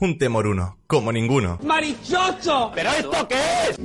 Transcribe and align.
Un 0.00 0.18
temor 0.18 0.46
uno, 0.46 0.78
como 0.86 1.10
ninguno. 1.12 1.58
¡Marichocho! 1.62 2.70
¿Pero 2.74 2.90
esto 2.90 3.28
qué 3.28 3.36
es? 3.70 3.78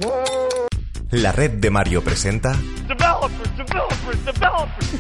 La 1.12 1.32
red 1.32 1.52
de 1.52 1.70
Mario 1.70 2.04
presenta 2.04 2.58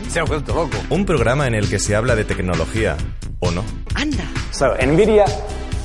Se 0.09 0.19
ha 0.19 0.23
vuelto 0.23 0.53
loco. 0.53 0.77
un 0.89 1.05
programa 1.05 1.47
en 1.47 1.55
el 1.55 1.69
que 1.69 1.79
se 1.79 1.95
habla 1.95 2.15
de 2.15 2.23
tecnología, 2.25 2.97
¿o 3.39 3.51
no? 3.51 3.63
Anda. 3.95 4.23
So, 4.51 4.73
Nvidia, 4.85 5.25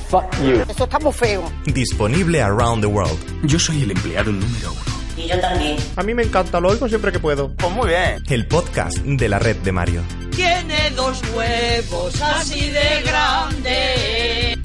fuck 0.09 0.30
you. 0.43 0.62
Eso 0.68 0.84
está 0.84 0.98
muy 1.00 1.12
feo. 1.12 1.50
Disponible 1.66 2.40
around 2.43 2.80
the 2.82 2.88
world. 2.88 3.18
Yo 3.45 3.58
soy 3.58 3.82
el 3.82 3.90
empleado 3.93 4.32
número 4.32 4.72
uno. 4.72 4.80
Y 5.16 5.29
yo 5.29 5.40
también. 5.40 5.77
A 5.96 6.02
mí 6.02 6.12
me 6.14 6.24
encanta, 6.24 6.61
lo 6.61 6.68
oigo 6.68 6.88
siempre 6.88 7.11
que 7.11 7.18
puedo. 7.18 7.54
Pues 7.56 7.72
muy 7.72 7.88
bien. 7.88 8.22
El 8.29 8.46
podcast 8.46 8.98
de 8.98 9.29
la 9.29 9.38
red 9.38 9.56
de 9.56 9.72
Mario. 9.72 10.02
Tiene 10.34 10.90
dos 10.90 11.22
huevos 11.34 12.20
así 12.20 12.68
de 12.68 13.02
grandes. 13.02 14.55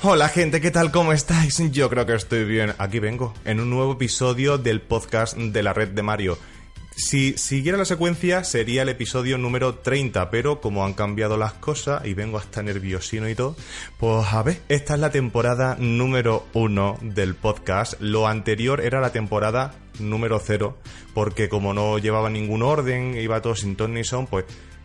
Hola 0.00 0.28
gente, 0.28 0.60
¿qué 0.60 0.70
tal? 0.70 0.92
¿Cómo 0.92 1.12
estáis? 1.12 1.60
Yo 1.72 1.90
creo 1.90 2.06
que 2.06 2.14
estoy 2.14 2.44
bien. 2.44 2.72
Aquí 2.78 3.00
vengo, 3.00 3.34
en 3.44 3.58
un 3.58 3.68
nuevo 3.68 3.94
episodio 3.94 4.56
del 4.56 4.80
podcast 4.80 5.36
de 5.36 5.60
la 5.60 5.72
red 5.72 5.88
de 5.88 6.04
Mario. 6.04 6.38
Si 6.94 7.36
siguiera 7.36 7.76
la 7.76 7.84
secuencia 7.84 8.44
sería 8.44 8.82
el 8.82 8.90
episodio 8.90 9.38
número 9.38 9.74
30, 9.74 10.30
pero 10.30 10.60
como 10.60 10.84
han 10.84 10.94
cambiado 10.94 11.36
las 11.36 11.54
cosas 11.54 12.04
y 12.04 12.14
vengo 12.14 12.38
hasta 12.38 12.62
nerviosino 12.62 13.28
y 13.28 13.34
todo, 13.34 13.56
pues 13.98 14.32
a 14.32 14.40
ver, 14.44 14.60
esta 14.68 14.94
es 14.94 15.00
la 15.00 15.10
temporada 15.10 15.76
número 15.80 16.46
1 16.52 16.98
del 17.02 17.34
podcast. 17.34 18.00
Lo 18.00 18.28
anterior 18.28 18.80
era 18.80 19.00
la 19.00 19.10
temporada 19.10 19.74
número 19.98 20.38
0, 20.38 20.76
porque 21.12 21.48
como 21.48 21.74
no 21.74 21.98
llevaba 21.98 22.30
ningún 22.30 22.62
orden, 22.62 23.16
iba 23.16 23.42
todo 23.42 23.56
sin 23.56 23.74
ton 23.74 23.94
ni 23.94 24.04
son, 24.04 24.28
pues 24.28 24.44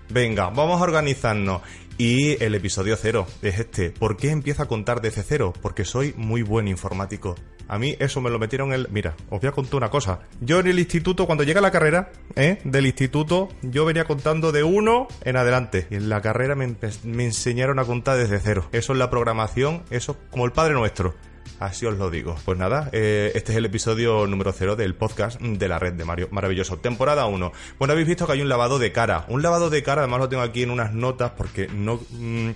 venga, 0.10 0.50
vamos 0.50 0.80
a 0.80 0.84
organizarnos. 0.84 1.62
Y 1.98 2.44
el 2.44 2.56
episodio 2.56 2.98
cero 2.98 3.28
es 3.42 3.60
este. 3.60 3.92
¿Por 3.92 4.18
qué 4.18 4.32
empiezo 4.32 4.64
a 4.64 4.68
contar 4.68 5.02
desde 5.02 5.22
cero? 5.24 5.54
Porque 5.62 5.86
soy 5.86 6.14
muy 6.18 6.42
buen 6.42 6.68
informático. 6.68 7.36
A 7.68 7.78
mí 7.78 7.96
eso 8.00 8.20
me 8.20 8.30
lo 8.30 8.40
metieron 8.40 8.74
el... 8.74 8.88
Mira, 8.90 9.16
os 9.30 9.40
voy 9.40 9.48
a 9.48 9.52
contar 9.52 9.76
una 9.76 9.90
cosa. 9.90 10.20
Yo 10.42 10.60
en 10.60 10.68
el 10.68 10.80
instituto, 10.80 11.26
cuando 11.26 11.44
llega 11.44 11.62
la 11.62 11.72
carrera 11.72 12.12
¿eh? 12.36 12.60
del 12.64 12.88
instituto, 12.88 13.50
yo 13.62 13.86
venía 13.86 14.06
contando 14.06 14.52
de 14.52 14.64
uno 14.64 15.08
en 15.24 15.38
adelante. 15.38 15.88
Y 15.90 15.96
en 15.96 16.10
la 16.10 16.22
carrera 16.22 16.56
me, 16.56 16.76
me 17.04 17.26
enseñaron 17.26 17.80
a 17.80 17.86
contar 17.86 18.18
desde 18.18 18.40
cero. 18.40 18.68
Eso 18.72 18.94
es 18.94 19.00
la 19.00 19.10
programación, 19.10 19.84
eso 19.92 20.18
como 20.32 20.46
el 20.46 20.52
Padre 20.52 20.74
Nuestro. 20.74 21.14
Así 21.60 21.86
os 21.86 21.98
lo 21.98 22.10
digo. 22.10 22.36
Pues 22.46 22.58
nada, 22.58 22.90
eh, 22.92 23.32
este 23.36 23.52
es 23.52 23.58
el 23.58 23.66
episodio 23.66 24.28
número 24.28 24.52
cero 24.52 24.76
del 24.76 24.96
podcast 24.96 25.40
de 25.40 25.68
la 25.68 25.80
red 25.80 25.94
de 25.94 26.06
Mario. 26.06 26.28
Maravilloso. 26.32 26.78
Temporada 26.78 27.26
1. 27.26 27.52
Bueno, 27.80 27.92
habéis 27.94 28.08
visto 28.08 28.26
que 28.26 28.34
hay 28.34 28.42
un 28.42 28.50
lavado 28.50 28.80
de 28.80 28.92
cara. 28.92 29.26
Un 29.30 29.42
lavado 29.42 29.70
de 29.70 29.82
cara, 29.84 30.02
además 30.02 30.20
lo 30.20 30.30
tengo 30.30 30.44
aquí 30.44 30.64
en 30.64 30.72
unas 30.72 30.94
notas 30.94 31.32
porque 31.38 31.68
no, 31.68 32.02
mm, 32.12 32.50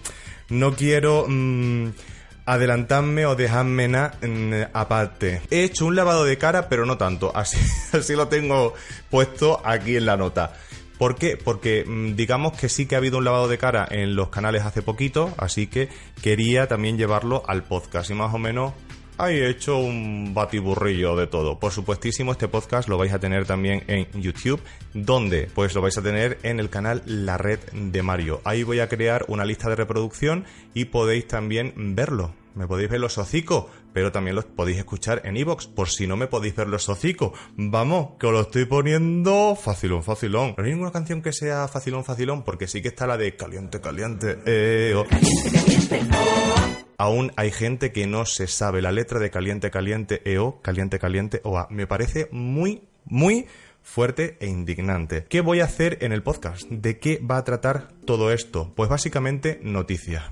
no 0.50 0.74
quiero... 0.76 1.26
mm, 1.28 1.90
adelantarme 2.48 3.26
o 3.26 3.36
dejarme 3.36 3.90
nada 3.90 4.14
mm, 4.22 4.54
aparte. 4.74 5.42
He 5.52 5.64
hecho 5.64 5.86
un 5.86 5.96
lavado 5.96 6.24
de 6.24 6.38
cara, 6.38 6.70
pero 6.70 6.86
no 6.86 6.98
tanto. 6.98 7.32
Así, 7.36 7.58
así 7.92 8.16
lo 8.16 8.30
tengo 8.30 8.74
puesto 9.10 9.62
aquí 9.64 9.98
en 9.98 10.06
la 10.06 10.18
nota. 10.18 10.54
¿Por 10.98 11.16
qué? 11.16 11.38
Porque 11.38 11.86
mm, 11.86 12.16
digamos 12.16 12.54
que 12.54 12.70
sí 12.70 12.86
que 12.86 12.96
ha 12.96 12.98
habido 12.98 13.20
un 13.20 13.26
lavado 13.26 13.48
de 13.48 13.58
cara 13.58 13.88
en 13.90 14.16
los 14.16 14.30
canales 14.30 14.64
hace 14.64 14.82
poquito, 14.82 15.34
así 15.38 15.68
que 15.68 15.90
quería 16.22 16.68
también 16.68 16.98
llevarlo 16.98 17.44
al 17.48 17.64
podcast 17.64 18.10
y 18.10 18.14
más 18.14 18.34
o 18.34 18.38
menos 18.38 18.74
he 19.26 19.50
hecho 19.50 19.78
un 19.78 20.34
batiburrillo 20.34 21.16
de 21.16 21.28
todo. 21.28 21.60
Por 21.60 21.72
supuestísimo, 21.72 22.32
este 22.32 22.48
podcast 22.48 22.88
lo 22.88 22.98
vais 22.98 23.14
a 23.14 23.20
tener 23.20 23.46
también 23.46 23.84
en 23.88 24.08
YouTube, 24.22 24.62
donde 24.94 25.50
pues 25.54 25.74
lo 25.74 25.82
vais 25.82 25.98
a 25.98 26.04
tener 26.04 26.38
en 26.44 26.60
el 26.60 26.70
canal 26.70 27.02
La 27.06 27.38
Red 27.38 27.60
de 27.74 28.04
Mario. 28.04 28.42
Ahí 28.44 28.64
voy 28.64 28.80
a 28.80 28.88
crear 28.88 29.26
una 29.28 29.46
lista 29.46 29.70
de 29.70 29.76
reproducción 29.76 30.46
y 30.74 30.86
podéis 30.86 31.28
también 31.28 31.74
verlo. 31.96 32.34
Me 32.58 32.68
podéis 32.68 32.90
ver 32.90 33.00
los 33.00 33.20
hocicos, 33.20 33.66
pero 33.94 34.12
también 34.12 34.36
los 34.36 34.46
podéis 34.46 34.80
escuchar 34.80 35.22
en 35.26 35.38
iVoox, 35.38 35.68
por 35.68 35.90
si 35.90 36.08
no 36.08 36.18
me 36.18 36.26
podéis 36.26 36.56
ver 36.56 36.68
los 36.68 36.90
hocicos. 36.90 37.38
Vamos, 37.56 38.18
que 38.20 38.26
os 38.26 38.34
lo 38.34 38.42
estoy 38.42 38.66
poniendo 38.66 39.56
facilón, 39.56 40.04
facilón. 40.04 40.56
No 40.58 40.64
hay 40.64 40.72
ninguna 40.72 40.92
canción 40.92 41.22
que 41.22 41.34
sea 41.34 41.68
facilón, 41.68 42.04
facilón, 42.04 42.44
porque 42.44 42.68
sí 42.68 42.82
que 42.82 42.88
está 42.88 43.06
la 43.06 43.16
de 43.16 43.36
caliente, 43.36 43.80
caliente, 43.80 44.40
eh, 44.48 44.96
oh. 44.96 45.06
Aún 46.98 47.32
hay 47.36 47.52
gente 47.52 47.92
que 47.92 48.08
no 48.08 48.26
se 48.26 48.48
sabe 48.48 48.82
la 48.82 48.92
letra 48.92 49.20
de 49.20 49.30
caliente, 49.30 49.70
caliente, 49.70 50.24
EO, 50.26 50.60
caliente, 50.64 50.98
caliente, 50.98 51.42
OA. 51.44 51.68
Me 51.70 51.86
parece 51.86 52.28
muy, 52.32 52.88
muy 53.06 53.46
fuerte 53.84 54.36
e 54.40 54.48
indignante. 54.48 55.26
¿Qué 55.30 55.42
voy 55.42 55.60
a 55.60 55.66
hacer 55.66 56.00
en 56.02 56.12
el 56.12 56.24
podcast? 56.24 56.64
¿De 56.70 56.98
qué 56.98 57.20
va 57.20 57.38
a 57.38 57.44
tratar 57.44 57.90
todo 58.06 58.32
esto? 58.32 58.74
Pues 58.76 58.90
básicamente 58.90 59.60
noticias. 59.62 60.24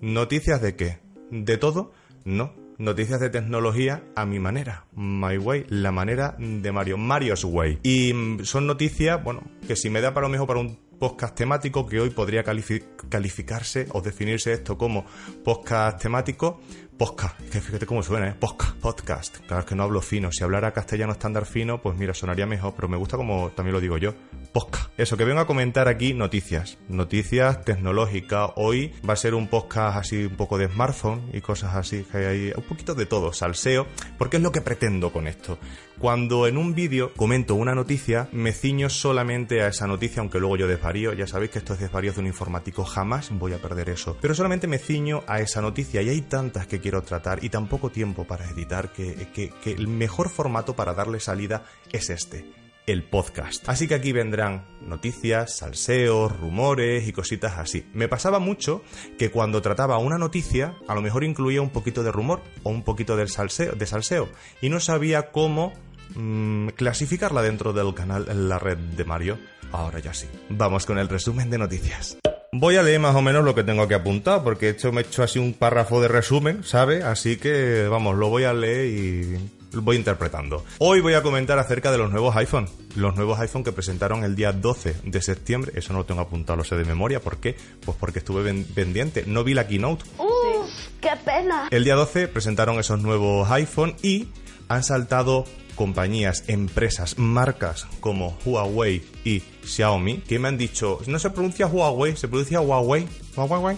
¿Noticias 0.00 0.62
de 0.62 0.76
qué? 0.76 1.01
¿De 1.32 1.56
todo? 1.56 1.92
No. 2.26 2.52
Noticias 2.76 3.18
de 3.20 3.30
tecnología 3.30 4.02
a 4.14 4.26
mi 4.26 4.38
manera. 4.38 4.84
My 4.94 5.38
way, 5.38 5.64
la 5.70 5.90
manera 5.92 6.36
de 6.38 6.70
Mario. 6.72 6.98
Mario's 6.98 7.42
way. 7.44 7.78
Y 7.82 8.12
mm, 8.12 8.44
son 8.44 8.66
noticias, 8.66 9.22
bueno, 9.24 9.42
que 9.66 9.74
si 9.74 9.88
me 9.88 10.02
da 10.02 10.12
para 10.12 10.26
lo 10.26 10.30
mejor 10.30 10.46
para 10.46 10.60
un 10.60 10.76
podcast 10.98 11.34
temático, 11.34 11.86
que 11.86 12.00
hoy 12.00 12.10
podría 12.10 12.44
califi- 12.44 12.84
calificarse 13.08 13.86
o 13.92 14.02
definirse 14.02 14.52
esto 14.52 14.76
como 14.76 15.06
podcast 15.42 16.02
temático, 16.02 16.60
podcast, 16.98 17.40
que 17.50 17.60
fíjate 17.62 17.86
cómo 17.86 18.02
suena, 18.02 18.28
¿eh? 18.28 18.34
Podcast, 18.38 18.76
podcast. 18.76 19.38
Claro 19.46 19.64
que 19.64 19.74
no 19.74 19.84
hablo 19.84 20.00
fino. 20.02 20.30
Si 20.30 20.44
hablara 20.44 20.72
castellano 20.72 21.12
estándar 21.12 21.46
fino, 21.46 21.80
pues 21.80 21.96
mira, 21.96 22.12
sonaría 22.14 22.46
mejor, 22.46 22.74
pero 22.76 22.88
me 22.88 22.98
gusta 22.98 23.16
como 23.16 23.50
también 23.50 23.72
lo 23.74 23.80
digo 23.80 23.96
yo. 23.96 24.14
Podcast. 24.52 24.90
Eso, 24.98 25.16
que 25.16 25.24
vengo 25.24 25.40
a 25.40 25.46
comentar 25.46 25.88
aquí 25.88 26.12
noticias. 26.12 26.76
Noticias 26.88 27.64
tecnológicas. 27.64 28.50
Hoy 28.56 28.92
va 29.08 29.14
a 29.14 29.16
ser 29.16 29.34
un 29.34 29.48
podcast 29.48 29.96
así 29.96 30.26
un 30.26 30.36
poco 30.36 30.58
de 30.58 30.68
smartphone 30.68 31.30
y 31.32 31.40
cosas 31.40 31.74
así, 31.74 32.04
que 32.04 32.18
hay 32.18 32.52
un 32.54 32.62
poquito 32.64 32.94
de 32.94 33.06
todo, 33.06 33.32
salseo, 33.32 33.86
porque 34.18 34.36
es 34.36 34.42
lo 34.42 34.52
que 34.52 34.60
pretendo 34.60 35.10
con 35.10 35.26
esto. 35.26 35.58
Cuando 35.98 36.46
en 36.46 36.58
un 36.58 36.74
vídeo 36.74 37.12
comento 37.14 37.54
una 37.54 37.74
noticia, 37.74 38.28
me 38.32 38.52
ciño 38.52 38.90
solamente 38.90 39.62
a 39.62 39.68
esa 39.68 39.86
noticia, 39.86 40.20
aunque 40.20 40.38
luego 40.38 40.56
yo 40.58 40.66
desvarío. 40.68 41.14
Ya 41.14 41.26
sabéis 41.26 41.52
que 41.52 41.58
esto 41.58 41.72
es 41.72 41.80
desvarío 41.80 42.12
de 42.12 42.20
un 42.20 42.26
informático, 42.26 42.84
jamás 42.84 43.30
voy 43.30 43.54
a 43.54 43.58
perder 43.62 43.88
eso. 43.88 44.18
Pero 44.20 44.34
solamente 44.34 44.66
me 44.66 44.78
ciño 44.78 45.22
a 45.26 45.40
esa 45.40 45.62
noticia 45.62 46.02
y 46.02 46.10
hay 46.10 46.20
tantas 46.20 46.66
que 46.66 46.80
quiero 46.80 47.02
tratar 47.02 47.42
y 47.42 47.48
tan 47.48 47.68
poco 47.68 47.90
tiempo 47.90 48.24
para 48.26 48.48
editar 48.50 48.92
que, 48.92 49.28
que- 49.32 49.50
que 49.64 49.72
el 49.72 49.88
mejor 49.88 50.28
formato 50.28 50.76
para 50.76 50.92
darle 50.92 51.20
salida 51.20 51.64
es 51.90 52.10
este 52.10 52.61
el 52.86 53.02
podcast. 53.02 53.68
Así 53.68 53.86
que 53.86 53.94
aquí 53.94 54.12
vendrán 54.12 54.64
noticias, 54.80 55.56
salseos, 55.56 56.36
rumores 56.38 57.06
y 57.06 57.12
cositas 57.12 57.58
así. 57.58 57.86
Me 57.92 58.08
pasaba 58.08 58.38
mucho 58.38 58.82
que 59.18 59.30
cuando 59.30 59.62
trataba 59.62 59.98
una 59.98 60.18
noticia, 60.18 60.74
a 60.88 60.94
lo 60.94 61.02
mejor 61.02 61.24
incluía 61.24 61.62
un 61.62 61.70
poquito 61.70 62.02
de 62.02 62.12
rumor 62.12 62.40
o 62.62 62.70
un 62.70 62.82
poquito 62.82 63.16
del 63.16 63.28
salseo, 63.28 63.72
de 63.72 63.86
salseo 63.86 64.28
y 64.60 64.68
no 64.68 64.80
sabía 64.80 65.30
cómo 65.30 65.72
mm, 66.14 66.68
clasificarla 66.68 67.42
dentro 67.42 67.72
del 67.72 67.94
canal 67.94 68.26
en 68.28 68.48
la 68.48 68.58
red 68.58 68.78
de 68.78 69.04
Mario. 69.04 69.38
Ahora 69.70 70.00
ya 70.00 70.12
sí. 70.12 70.26
Vamos 70.50 70.84
con 70.84 70.98
el 70.98 71.08
resumen 71.08 71.50
de 71.50 71.58
noticias. 71.58 72.18
Voy 72.54 72.76
a 72.76 72.82
leer 72.82 73.00
más 73.00 73.14
o 73.14 73.22
menos 73.22 73.44
lo 73.44 73.54
que 73.54 73.64
tengo 73.64 73.88
que 73.88 73.94
apuntar, 73.94 74.44
porque 74.44 74.70
esto 74.70 74.92
me 74.92 75.00
he 75.00 75.04
hecho 75.04 75.22
así 75.22 75.38
un 75.38 75.54
párrafo 75.54 76.02
de 76.02 76.08
resumen, 76.08 76.64
¿sabe? 76.64 77.02
Así 77.02 77.38
que, 77.38 77.86
vamos, 77.88 78.18
lo 78.18 78.28
voy 78.28 78.44
a 78.44 78.52
leer 78.52 78.86
y 78.88 79.61
voy 79.74 79.96
interpretando. 79.96 80.64
Hoy 80.78 81.00
voy 81.00 81.14
a 81.14 81.22
comentar 81.22 81.58
acerca 81.58 81.90
de 81.90 81.98
los 81.98 82.10
nuevos 82.10 82.36
iPhone. 82.36 82.68
Los 82.94 83.16
nuevos 83.16 83.38
iPhone 83.40 83.64
que 83.64 83.72
presentaron 83.72 84.24
el 84.24 84.36
día 84.36 84.52
12 84.52 84.96
de 85.04 85.22
septiembre. 85.22 85.72
Eso 85.74 85.92
no 85.92 86.00
lo 86.00 86.04
tengo 86.04 86.20
apuntado, 86.20 86.58
lo 86.58 86.64
sé 86.64 86.76
de 86.76 86.84
memoria. 86.84 87.20
¿Por 87.20 87.38
qué? 87.38 87.56
Pues 87.84 87.96
porque 87.98 88.18
estuve 88.18 88.52
pendiente. 88.74 89.24
No 89.26 89.44
vi 89.44 89.54
la 89.54 89.66
keynote. 89.66 90.04
¡Uf! 90.18 90.70
¡Qué 91.00 91.10
pena! 91.24 91.68
El 91.70 91.84
día 91.84 91.94
12 91.94 92.28
presentaron 92.28 92.78
esos 92.78 93.00
nuevos 93.00 93.50
iPhone 93.50 93.96
y 94.02 94.28
han 94.68 94.82
saltado 94.84 95.44
compañías, 95.74 96.44
empresas, 96.48 97.18
marcas 97.18 97.86
como 98.00 98.38
Huawei 98.44 99.02
y 99.24 99.42
Xiaomi 99.64 100.18
que 100.18 100.38
me 100.38 100.48
han 100.48 100.58
dicho, 100.58 101.00
no 101.06 101.18
se 101.18 101.30
pronuncia 101.30 101.66
Huawei, 101.66 102.16
se 102.16 102.28
pronuncia 102.28 102.60
Huawei. 102.60 103.08
Huawei, 103.36 103.76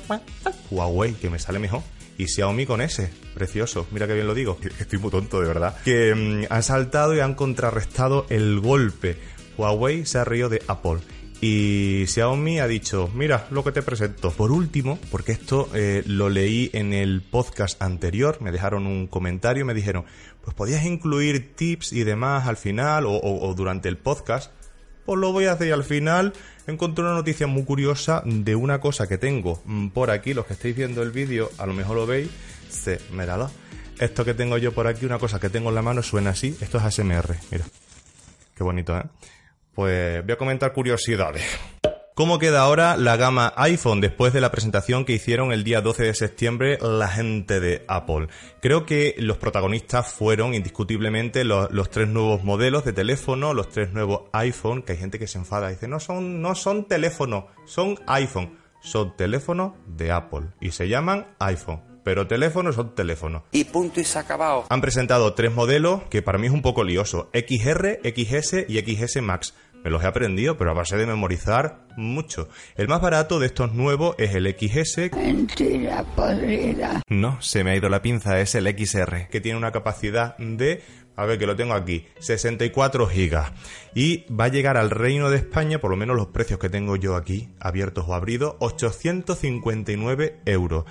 Huawei, 0.70 1.14
que 1.14 1.30
me 1.30 1.38
sale 1.38 1.58
mejor. 1.58 1.82
Y 2.16 2.28
Xiaomi 2.28 2.64
con 2.66 2.80
S, 2.80 3.10
precioso, 3.34 3.86
mira 3.90 4.06
que 4.06 4.14
bien 4.14 4.26
lo 4.26 4.34
digo, 4.34 4.58
estoy 4.78 4.98
muy 4.98 5.10
tonto 5.10 5.40
de 5.40 5.48
verdad. 5.48 5.76
Que 5.84 6.14
mm, 6.14 6.52
han 6.52 6.62
saltado 6.62 7.14
y 7.14 7.20
han 7.20 7.34
contrarrestado 7.34 8.26
el 8.30 8.60
golpe. 8.60 9.16
Huawei 9.58 10.04
se 10.06 10.18
ha 10.18 10.24
reído 10.24 10.48
de 10.48 10.62
Apple 10.68 10.98
y 11.40 12.04
Xiaomi 12.06 12.58
ha 12.60 12.66
dicho, 12.66 13.10
mira 13.14 13.46
lo 13.50 13.62
que 13.64 13.72
te 13.72 13.82
presento. 13.82 14.30
Por 14.30 14.50
último, 14.52 14.98
porque 15.10 15.32
esto 15.32 15.68
eh, 15.74 16.02
lo 16.06 16.28
leí 16.30 16.70
en 16.72 16.92
el 16.92 17.20
podcast 17.22 17.80
anterior, 17.82 18.38
me 18.40 18.50
dejaron 18.52 18.86
un 18.86 19.06
comentario, 19.08 19.64
me 19.66 19.74
dijeron, 19.74 20.04
pues 20.42 20.54
podías 20.56 20.84
incluir 20.84 21.54
tips 21.54 21.92
y 21.92 22.04
demás 22.04 22.46
al 22.46 22.56
final 22.56 23.06
o, 23.06 23.12
o- 23.12 23.48
o 23.48 23.54
durante 23.54 23.88
el 23.88 23.96
podcast. 23.98 24.52
Pues 25.04 25.18
lo 25.20 25.32
voy 25.32 25.44
a 25.46 25.52
hacer 25.52 25.68
y 25.68 25.70
al 25.72 25.84
final 25.84 26.32
encontré 26.66 27.04
una 27.04 27.14
noticia 27.14 27.46
muy 27.46 27.64
curiosa 27.64 28.22
de 28.24 28.54
una 28.56 28.80
cosa 28.80 29.06
que 29.06 29.18
tengo 29.18 29.62
mm, 29.64 29.88
por 29.88 30.10
aquí. 30.10 30.34
Los 30.34 30.46
que 30.46 30.54
estáis 30.54 30.76
viendo 30.76 31.02
el 31.02 31.10
vídeo, 31.10 31.50
a 31.58 31.66
lo 31.66 31.74
mejor 31.74 31.96
lo 31.96 32.06
veis. 32.06 32.30
Se, 32.68 33.00
míralo. 33.12 33.50
Esto 33.98 34.24
que 34.24 34.34
tengo 34.34 34.58
yo 34.58 34.72
por 34.72 34.86
aquí, 34.86 35.06
una 35.06 35.18
cosa 35.18 35.38
que 35.38 35.48
tengo 35.48 35.68
en 35.68 35.76
la 35.76 35.82
mano, 35.82 36.02
suena 36.02 36.30
así. 36.30 36.56
Esto 36.60 36.78
es 36.78 36.84
ASMR, 36.84 37.36
mira. 37.50 37.64
Qué 38.56 38.64
bonito, 38.64 38.96
¿eh? 38.96 39.04
Pues 39.74 40.24
voy 40.24 40.32
a 40.32 40.36
comentar 40.36 40.72
curiosidades. 40.72 41.42
¿Cómo 42.14 42.38
queda 42.38 42.60
ahora 42.60 42.96
la 42.96 43.16
gama 43.16 43.52
iPhone 43.56 44.00
después 44.00 44.32
de 44.32 44.40
la 44.40 44.52
presentación 44.52 45.04
que 45.04 45.14
hicieron 45.14 45.50
el 45.50 45.64
día 45.64 45.80
12 45.80 46.04
de 46.04 46.14
septiembre 46.14 46.78
la 46.80 47.08
gente 47.08 47.58
de 47.58 47.84
Apple? 47.88 48.28
Creo 48.62 48.86
que 48.86 49.16
los 49.18 49.36
protagonistas 49.36 50.12
fueron 50.12 50.54
indiscutiblemente 50.54 51.42
los, 51.42 51.72
los 51.72 51.90
tres 51.90 52.06
nuevos 52.06 52.44
modelos 52.44 52.84
de 52.84 52.92
teléfono, 52.92 53.52
los 53.52 53.68
tres 53.68 53.92
nuevos 53.92 54.30
iPhone, 54.32 54.82
que 54.82 54.92
hay 54.92 54.98
gente 54.98 55.18
que 55.18 55.26
se 55.26 55.38
enfada 55.38 55.72
y 55.72 55.74
dice, 55.74 55.88
no 55.88 55.98
son, 55.98 56.40
no 56.40 56.54
son 56.54 56.86
teléfonos, 56.86 57.46
son 57.66 57.98
iPhone. 58.06 58.60
Son 58.80 59.16
teléfonos 59.16 59.72
de 59.84 60.12
Apple 60.12 60.50
y 60.60 60.70
se 60.70 60.86
llaman 60.86 61.26
iPhone 61.40 61.94
pero 62.04 62.26
teléfonos 62.26 62.76
son 62.76 62.94
teléfonos. 62.94 63.42
Y 63.50 63.64
punto 63.64 63.98
y 63.98 64.04
se 64.04 64.18
ha 64.18 64.20
acabado. 64.20 64.66
Han 64.68 64.80
presentado 64.80 65.32
tres 65.32 65.52
modelos 65.52 66.02
que 66.10 66.22
para 66.22 66.38
mí 66.38 66.46
es 66.46 66.52
un 66.52 66.62
poco 66.62 66.84
lioso. 66.84 67.30
XR, 67.32 68.00
XS 68.04 68.66
y 68.68 68.78
XS 68.78 69.22
Max. 69.22 69.54
Me 69.84 69.90
los 69.90 70.02
he 70.02 70.06
aprendido, 70.06 70.56
pero 70.56 70.70
a 70.70 70.74
base 70.74 70.96
de 70.96 71.06
memorizar 71.06 71.86
mucho. 71.96 72.48
El 72.74 72.88
más 72.88 73.02
barato 73.02 73.38
de 73.38 73.46
estos 73.46 73.74
nuevos 73.74 74.16
es 74.18 74.34
el 74.34 74.46
XS. 74.46 75.12
Mentira 75.14 76.02
podrida. 76.16 77.02
No, 77.08 77.40
se 77.42 77.62
me 77.62 77.72
ha 77.72 77.76
ido 77.76 77.90
la 77.90 78.00
pinza, 78.00 78.40
es 78.40 78.54
el 78.54 78.66
XR, 78.66 79.28
que 79.28 79.40
tiene 79.42 79.58
una 79.58 79.72
capacidad 79.72 80.36
de 80.38 80.82
a 81.16 81.26
ver 81.26 81.38
que 81.38 81.46
lo 81.46 81.54
tengo 81.54 81.74
aquí, 81.74 82.06
64 82.18 83.06
gigas. 83.06 83.52
Y 83.94 84.24
va 84.32 84.44
a 84.44 84.48
llegar 84.48 84.76
al 84.76 84.90
Reino 84.90 85.30
de 85.30 85.36
España, 85.36 85.78
por 85.78 85.90
lo 85.90 85.96
menos 85.96 86.16
los 86.16 86.28
precios 86.28 86.58
que 86.58 86.68
tengo 86.68 86.96
yo 86.96 87.14
aquí, 87.14 87.50
abiertos 87.60 88.06
o 88.08 88.14
abridos, 88.14 88.56
859 88.58 90.40
euros. 90.46 90.84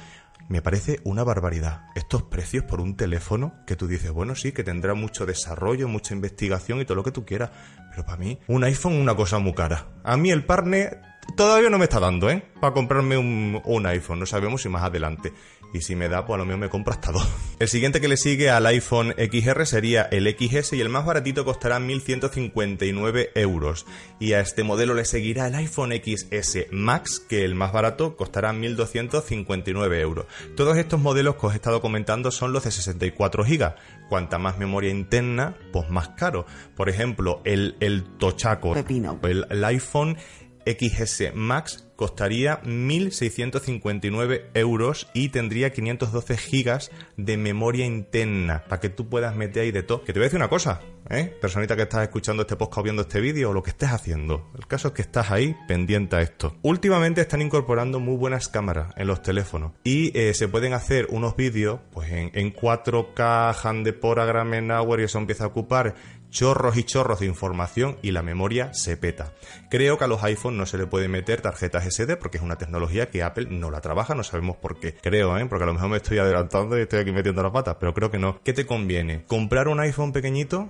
Me 0.54 0.62
parece 0.62 1.00
una 1.04 1.24
barbaridad. 1.24 1.88
Estos 1.96 2.22
precios 2.22 2.64
por 2.64 2.80
un 2.80 2.96
teléfono 2.96 3.56
que 3.66 3.76
tú 3.76 3.88
dices, 3.88 4.12
bueno, 4.12 4.36
sí, 4.36 4.52
que 4.52 4.64
tendrá 4.64 4.94
mucho 4.94 5.26
desarrollo, 5.26 5.88
mucha 5.88 6.14
investigación 6.14 6.80
y 6.80 6.86
todo 6.86 6.94
lo 6.94 7.04
que 7.04 7.10
tú 7.10 7.26
quieras. 7.26 7.50
Pero 7.90 8.06
para 8.06 8.18
mí, 8.18 8.38
un 8.46 8.64
iPhone 8.64 8.94
es 8.94 9.02
una 9.02 9.16
cosa 9.16 9.40
muy 9.40 9.56
cara. 9.56 9.88
A 10.04 10.16
mí 10.16 10.30
el 10.30 10.46
partner 10.46 11.02
todavía 11.36 11.72
no 11.72 11.80
me 11.80 11.86
está 11.86 12.00
dando, 12.00 12.30
¿eh? 12.30 12.46
Para 12.62 12.72
comprarme 12.72 13.18
un, 13.18 13.64
un 13.66 13.86
iPhone. 13.88 14.20
No 14.20 14.28
sabemos 14.28 14.62
si 14.62 14.70
más 14.70 14.84
adelante. 14.84 15.34
Y 15.74 15.82
si 15.82 15.96
me 15.96 16.08
da, 16.08 16.26
pues 16.26 16.36
a 16.36 16.38
lo 16.38 16.46
mejor 16.46 16.60
me 16.60 16.70
compro 16.70 16.94
hasta 16.94 17.12
dos. 17.12 17.28
El 17.60 17.68
siguiente 17.68 18.00
que 18.00 18.08
le 18.08 18.16
sigue 18.16 18.52
al 18.52 18.66
iPhone 18.68 19.16
XR 19.18 19.66
sería 19.66 20.04
el 20.04 20.28
XS 20.28 20.74
y 20.74 20.82
el 20.82 20.90
más 20.90 21.06
baratito 21.06 21.44
costará 21.46 21.80
1.159 21.80 23.30
euros. 23.36 23.88
Y 24.20 24.34
a 24.34 24.40
este 24.40 24.64
modelo 24.64 24.94
le 24.94 25.06
seguirá 25.06 25.48
el 25.48 25.56
iPhone 25.56 25.92
XS 25.92 26.68
Max, 26.72 27.20
que 27.20 27.44
el 27.44 27.56
más 27.56 27.74
barato 27.74 28.16
costará 28.16 28.54
1.259 28.54 30.00
euros. 30.00 30.26
Todos 30.56 30.78
estos 30.78 31.00
modelos 31.00 31.38
que 31.38 31.48
os 31.48 31.54
he 31.54 31.56
estado 31.56 31.82
comentando 31.82 32.30
son 32.30 32.54
los 32.54 32.64
de 32.66 32.72
64 32.72 33.44
GB. 33.44 33.76
Cuanta 34.10 34.38
más 34.38 34.60
memoria 34.60 34.92
interna, 34.92 35.58
pues 35.72 35.90
más 35.90 36.10
caro. 36.10 36.46
Por 36.76 36.90
ejemplo, 36.90 37.42
el, 37.46 37.78
el 37.80 38.04
Tochaco, 38.18 38.76
el, 38.76 39.48
el 39.50 39.66
iPhone 39.66 40.18
XS 40.66 41.34
Max 41.34 41.86
costaría 41.96 42.62
1.659 42.64 44.50
euros 44.54 45.08
y 45.14 45.30
tendría 45.30 45.72
512 45.72 46.38
gigas 46.38 46.92
de 47.18 47.38
memoria 47.38 47.86
interna 47.86 48.64
para 48.68 48.80
que 48.82 48.90
tú 48.90 49.08
puedas 49.10 49.36
meter 49.36 49.64
ahí 49.64 49.72
de 49.72 49.84
todo. 49.84 50.04
Que 50.04 50.14
te 50.14 50.20
voy 50.20 50.26
a 50.26 50.28
decir 50.28 50.38
una 50.38 50.50
cosa, 50.50 50.82
¿eh? 51.10 51.34
Personita 51.40 51.76
que 51.76 51.84
estás 51.84 52.04
escuchando 52.04 52.42
este 52.42 52.56
podcast 52.56 52.80
o 52.80 52.84
viendo 52.84 53.04
este 53.04 53.22
vídeo 53.22 53.52
o 53.52 53.54
lo 53.54 53.64
que 53.64 53.70
estés 53.70 53.90
haciendo. 53.90 54.52
El 54.58 54.68
caso 54.68 54.90
es 54.90 54.94
que 54.94 55.02
estás 55.02 55.32
ahí 55.32 55.56
pendiente 55.68 56.16
a 56.16 56.22
esto. 56.22 56.58
Últimamente 56.62 57.22
están 57.22 57.42
incorporando 57.42 58.00
muy 58.00 58.18
buenas 58.18 58.50
cámaras 58.50 58.94
en 58.98 59.08
los 59.08 59.22
teléfonos 59.22 59.74
y 59.84 60.18
eh, 60.18 60.34
se 60.34 60.48
pueden 60.48 60.74
hacer 60.74 61.08
unos 61.10 61.36
vídeos 61.36 61.80
pues 61.92 62.12
en, 62.12 62.32
en 62.34 62.54
4K, 62.54 63.56
hand 63.64 63.86
de 63.86 63.94
Poragram 63.94 64.54
en 64.56 64.72
hour 64.72 65.00
y 65.00 65.04
eso 65.04 65.20
empieza 65.20 65.46
a 65.46 65.48
ocupar 65.48 65.96
chorros 66.34 66.76
y 66.78 66.84
chorros 66.84 67.20
de 67.20 67.28
información 67.28 67.98
y 68.02 68.12
la 68.12 68.24
memoria 68.24 68.74
se 68.74 68.98
peta. 68.98 69.34
Creo 69.70 69.98
que 69.98 70.04
a 70.04 70.08
los 70.08 70.24
iPhone 70.24 70.58
no 70.58 70.66
se 70.66 70.78
le 70.78 70.88
puede 70.88 71.08
meter 71.08 71.42
tarjetas 71.42 71.86
SD 71.86 72.18
porque 72.18 72.38
es 72.38 72.44
una 72.44 72.58
tecnología 72.58 73.10
que 73.10 73.24
Apple 73.24 73.48
no 73.50 73.70
la 73.70 73.82
trabaja, 73.82 74.16
no 74.16 74.24
sabemos 74.24 74.58
por 74.58 74.80
qué. 74.80 74.96
Creo, 74.96 75.38
¿eh? 75.38 75.46
porque 75.46 75.64
a 75.64 75.68
lo 75.68 75.76
mejor 75.76 75.90
me 75.90 75.98
estoy 75.98 76.18
adelantando 76.18 76.78
y 76.78 76.82
estoy 76.82 77.00
aquí 77.00 77.12
metiendo 77.12 77.44
las 77.44 77.52
patas, 77.52 77.78
pero 77.80 77.94
creo 77.94 78.10
que 78.10 78.18
no. 78.18 78.40
¿Qué 78.44 78.52
te 78.52 78.66
conviene? 78.66 79.24
¿Comprar 79.28 79.68
un 79.68 79.80
iPhone 79.80 80.12
pequeñito? 80.12 80.70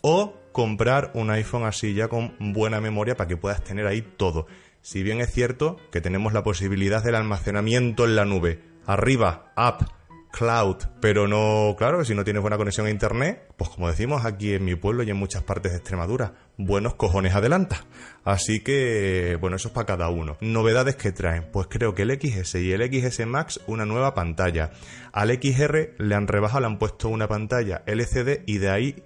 ¿O 0.00 0.34
comprar 0.52 1.10
un 1.14 1.30
iPhone 1.30 1.64
así 1.64 1.94
ya 1.94 2.08
con 2.08 2.34
buena 2.38 2.80
memoria 2.80 3.16
para 3.16 3.28
que 3.28 3.36
puedas 3.36 3.62
tener 3.64 3.86
ahí 3.86 4.00
todo? 4.00 4.46
Si 4.80 5.02
bien 5.02 5.20
es 5.20 5.32
cierto 5.32 5.76
que 5.90 6.00
tenemos 6.00 6.32
la 6.32 6.44
posibilidad 6.44 7.02
del 7.02 7.16
almacenamiento 7.16 8.04
en 8.04 8.16
la 8.16 8.24
nube, 8.24 8.62
arriba, 8.86 9.52
app, 9.56 9.82
cloud, 10.30 10.76
pero 11.00 11.26
no, 11.28 11.74
claro, 11.76 12.04
si 12.04 12.14
no 12.14 12.24
tienes 12.24 12.42
buena 12.42 12.56
conexión 12.56 12.86
a 12.86 12.90
internet, 12.90 13.52
pues 13.56 13.70
como 13.70 13.88
decimos 13.88 14.24
aquí 14.24 14.54
en 14.54 14.64
mi 14.64 14.74
pueblo 14.74 15.02
y 15.02 15.10
en 15.10 15.16
muchas 15.16 15.42
partes 15.42 15.72
de 15.72 15.78
Extremadura, 15.78 16.34
buenos 16.56 16.94
cojones 16.94 17.34
adelanta. 17.34 17.84
Así 18.24 18.60
que, 18.60 19.36
bueno, 19.40 19.56
eso 19.56 19.68
es 19.68 19.74
para 19.74 19.86
cada 19.86 20.08
uno. 20.08 20.36
Novedades 20.40 20.96
que 20.96 21.12
traen, 21.12 21.50
pues 21.52 21.66
creo 21.68 21.94
que 21.94 22.02
el 22.02 22.18
XS 22.20 22.56
y 22.56 22.72
el 22.72 22.82
XS 22.82 23.26
Max 23.26 23.60
una 23.66 23.84
nueva 23.84 24.14
pantalla. 24.14 24.70
Al 25.12 25.30
XR 25.30 25.94
le 25.98 26.14
han 26.14 26.28
rebajado, 26.28 26.60
le 26.60 26.66
han 26.66 26.78
puesto 26.78 27.08
una 27.08 27.28
pantalla 27.28 27.82
LCD 27.86 28.44
y 28.46 28.58
de 28.58 28.70
ahí 28.70 29.02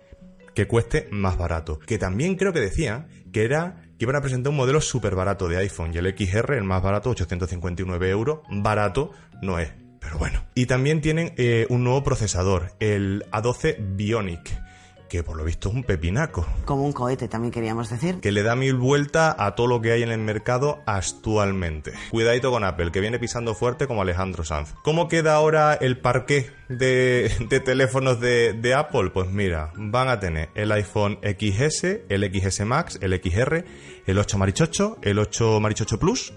que 0.54 0.66
cueste 0.66 1.08
más 1.10 1.36
barato. 1.36 1.78
Que 1.78 1.98
también 1.98 2.36
creo 2.36 2.52
que 2.52 2.60
decían 2.60 3.08
que 3.32 3.44
era 3.44 3.82
que 3.98 4.04
iban 4.04 4.16
a 4.16 4.20
presentar 4.20 4.50
un 4.50 4.56
modelo 4.56 4.80
súper 4.80 5.14
barato 5.14 5.48
de 5.48 5.56
iPhone 5.58 5.92
y 5.94 5.98
el 5.98 6.14
XR, 6.16 6.54
el 6.54 6.64
más 6.64 6.82
barato, 6.82 7.10
859 7.10 8.10
euros. 8.10 8.40
Barato 8.50 9.12
no 9.42 9.58
es, 9.58 9.72
pero 10.04 10.18
bueno. 10.18 10.44
Y 10.54 10.66
también 10.66 11.00
tienen 11.00 11.32
eh, 11.38 11.66
un 11.70 11.82
nuevo 11.82 12.04
procesador, 12.04 12.72
el 12.78 13.24
A12 13.32 13.76
Bionic, 13.96 14.62
que 15.08 15.22
por 15.22 15.36
lo 15.36 15.44
visto 15.44 15.68
es 15.68 15.74
un 15.74 15.84
pepinaco, 15.84 16.46
Como 16.64 16.84
un 16.84 16.92
cohete, 16.92 17.28
también 17.28 17.52
queríamos 17.52 17.88
decir. 17.90 18.20
que 18.20 18.32
le 18.32 18.42
da 18.42 18.56
mil 18.56 18.74
vueltas 18.74 19.34
a 19.38 19.54
todo 19.54 19.66
lo 19.66 19.80
que 19.80 19.92
hay 19.92 20.02
en 20.02 20.10
el 20.10 20.18
mercado 20.18 20.82
actualmente. 20.86 21.92
Cuidadito 22.10 22.50
con 22.50 22.64
Apple, 22.64 22.90
que 22.90 23.00
viene 23.00 23.18
pisando 23.18 23.54
fuerte 23.54 23.86
como 23.86 24.02
Alejandro 24.02 24.44
Sanz. 24.44 24.74
¿Cómo 24.82 25.08
queda 25.08 25.34
ahora 25.34 25.74
el 25.74 25.98
parqué 25.98 26.50
de, 26.68 27.30
de 27.48 27.60
teléfonos 27.60 28.20
de, 28.20 28.54
de 28.54 28.74
Apple? 28.74 29.10
Pues 29.10 29.30
mira, 29.30 29.72
van 29.76 30.08
a 30.08 30.18
tener 30.20 30.48
el 30.54 30.72
iPhone 30.72 31.18
XS, 31.22 31.84
el 32.08 32.24
XS 32.32 32.64
Max, 32.64 32.98
el 33.00 33.12
XR, 33.22 33.64
el 34.06 34.18
8 34.18 34.38
Marichocho, 34.38 34.98
el 35.02 35.18
8 35.18 35.60
Marichocho 35.60 35.98
Plus, 35.98 36.32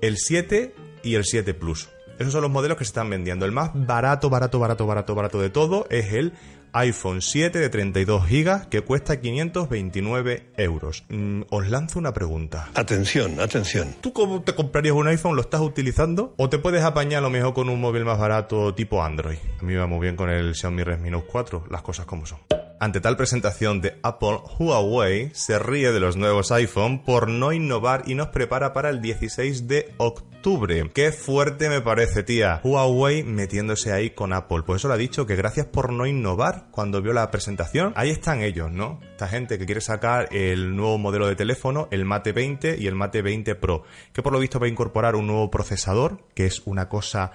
el 0.00 0.16
7 0.16 0.74
y 1.02 1.14
el 1.16 1.24
7 1.24 1.52
Plus. 1.54 1.88
Esos 2.22 2.32
son 2.32 2.42
los 2.42 2.50
modelos 2.50 2.78
que 2.78 2.84
se 2.84 2.90
están 2.90 3.10
vendiendo. 3.10 3.44
El 3.44 3.52
más 3.52 3.70
barato, 3.74 4.30
barato, 4.30 4.58
barato, 4.58 4.86
barato, 4.86 5.14
barato 5.14 5.40
de 5.40 5.50
todo 5.50 5.86
es 5.90 6.12
el 6.12 6.32
iPhone 6.72 7.20
7 7.20 7.58
de 7.58 7.68
32 7.68 8.28
GB 8.28 8.68
que 8.68 8.80
cuesta 8.82 9.20
529 9.20 10.52
euros. 10.56 11.04
Mm, 11.08 11.42
os 11.50 11.68
lanzo 11.68 11.98
una 11.98 12.14
pregunta. 12.14 12.70
Atención, 12.74 13.40
atención. 13.40 13.94
¿Tú 14.00 14.12
cómo 14.12 14.42
te 14.42 14.54
comprarías 14.54 14.94
un 14.94 15.08
iPhone? 15.08 15.36
¿Lo 15.36 15.42
estás 15.42 15.60
utilizando? 15.60 16.32
¿O 16.38 16.48
te 16.48 16.58
puedes 16.58 16.82
apañar 16.82 17.18
a 17.18 17.22
lo 17.22 17.30
mejor 17.30 17.54
con 17.54 17.68
un 17.68 17.80
móvil 17.80 18.04
más 18.04 18.18
barato 18.18 18.72
tipo 18.74 19.02
Android? 19.02 19.38
A 19.60 19.64
mí 19.64 19.72
me 19.72 19.80
va 19.80 19.86
muy 19.86 20.00
bien 20.00 20.16
con 20.16 20.30
el 20.30 20.54
Xiaomi 20.54 20.82
Redmi 20.84 21.10
Note 21.10 21.26
4, 21.30 21.64
las 21.70 21.82
cosas 21.82 22.06
como 22.06 22.24
son. 22.24 22.38
Ante 22.82 23.00
tal 23.00 23.16
presentación 23.16 23.80
de 23.80 23.96
Apple, 24.02 24.40
Huawei 24.58 25.30
se 25.34 25.56
ríe 25.60 25.92
de 25.92 26.00
los 26.00 26.16
nuevos 26.16 26.50
iPhone 26.50 27.04
por 27.04 27.28
no 27.28 27.52
innovar 27.52 28.02
y 28.06 28.16
nos 28.16 28.30
prepara 28.30 28.72
para 28.72 28.90
el 28.90 29.00
16 29.00 29.68
de 29.68 29.94
octubre. 29.98 30.90
Qué 30.92 31.12
fuerte 31.12 31.68
me 31.68 31.80
parece, 31.80 32.24
tía. 32.24 32.60
Huawei 32.64 33.22
metiéndose 33.22 33.92
ahí 33.92 34.10
con 34.10 34.32
Apple. 34.32 34.64
Pues 34.66 34.80
eso 34.80 34.88
lo 34.88 34.94
ha 34.94 34.96
dicho, 34.96 35.26
que 35.26 35.36
gracias 35.36 35.66
por 35.66 35.92
no 35.92 36.06
innovar 36.06 36.66
cuando 36.72 37.00
vio 37.00 37.12
la 37.12 37.30
presentación. 37.30 37.92
Ahí 37.94 38.10
están 38.10 38.42
ellos, 38.42 38.72
¿no? 38.72 38.98
Esta 39.12 39.28
gente 39.28 39.60
que 39.60 39.66
quiere 39.66 39.80
sacar 39.80 40.26
el 40.32 40.74
nuevo 40.74 40.98
modelo 40.98 41.28
de 41.28 41.36
teléfono, 41.36 41.86
el 41.92 42.04
Mate 42.04 42.32
20 42.32 42.78
y 42.80 42.88
el 42.88 42.96
Mate 42.96 43.22
20 43.22 43.54
Pro, 43.54 43.84
que 44.12 44.24
por 44.24 44.32
lo 44.32 44.40
visto 44.40 44.58
va 44.58 44.66
a 44.66 44.70
incorporar 44.70 45.14
un 45.14 45.28
nuevo 45.28 45.52
procesador, 45.52 46.18
que 46.34 46.46
es 46.46 46.62
una 46.64 46.88
cosa 46.88 47.30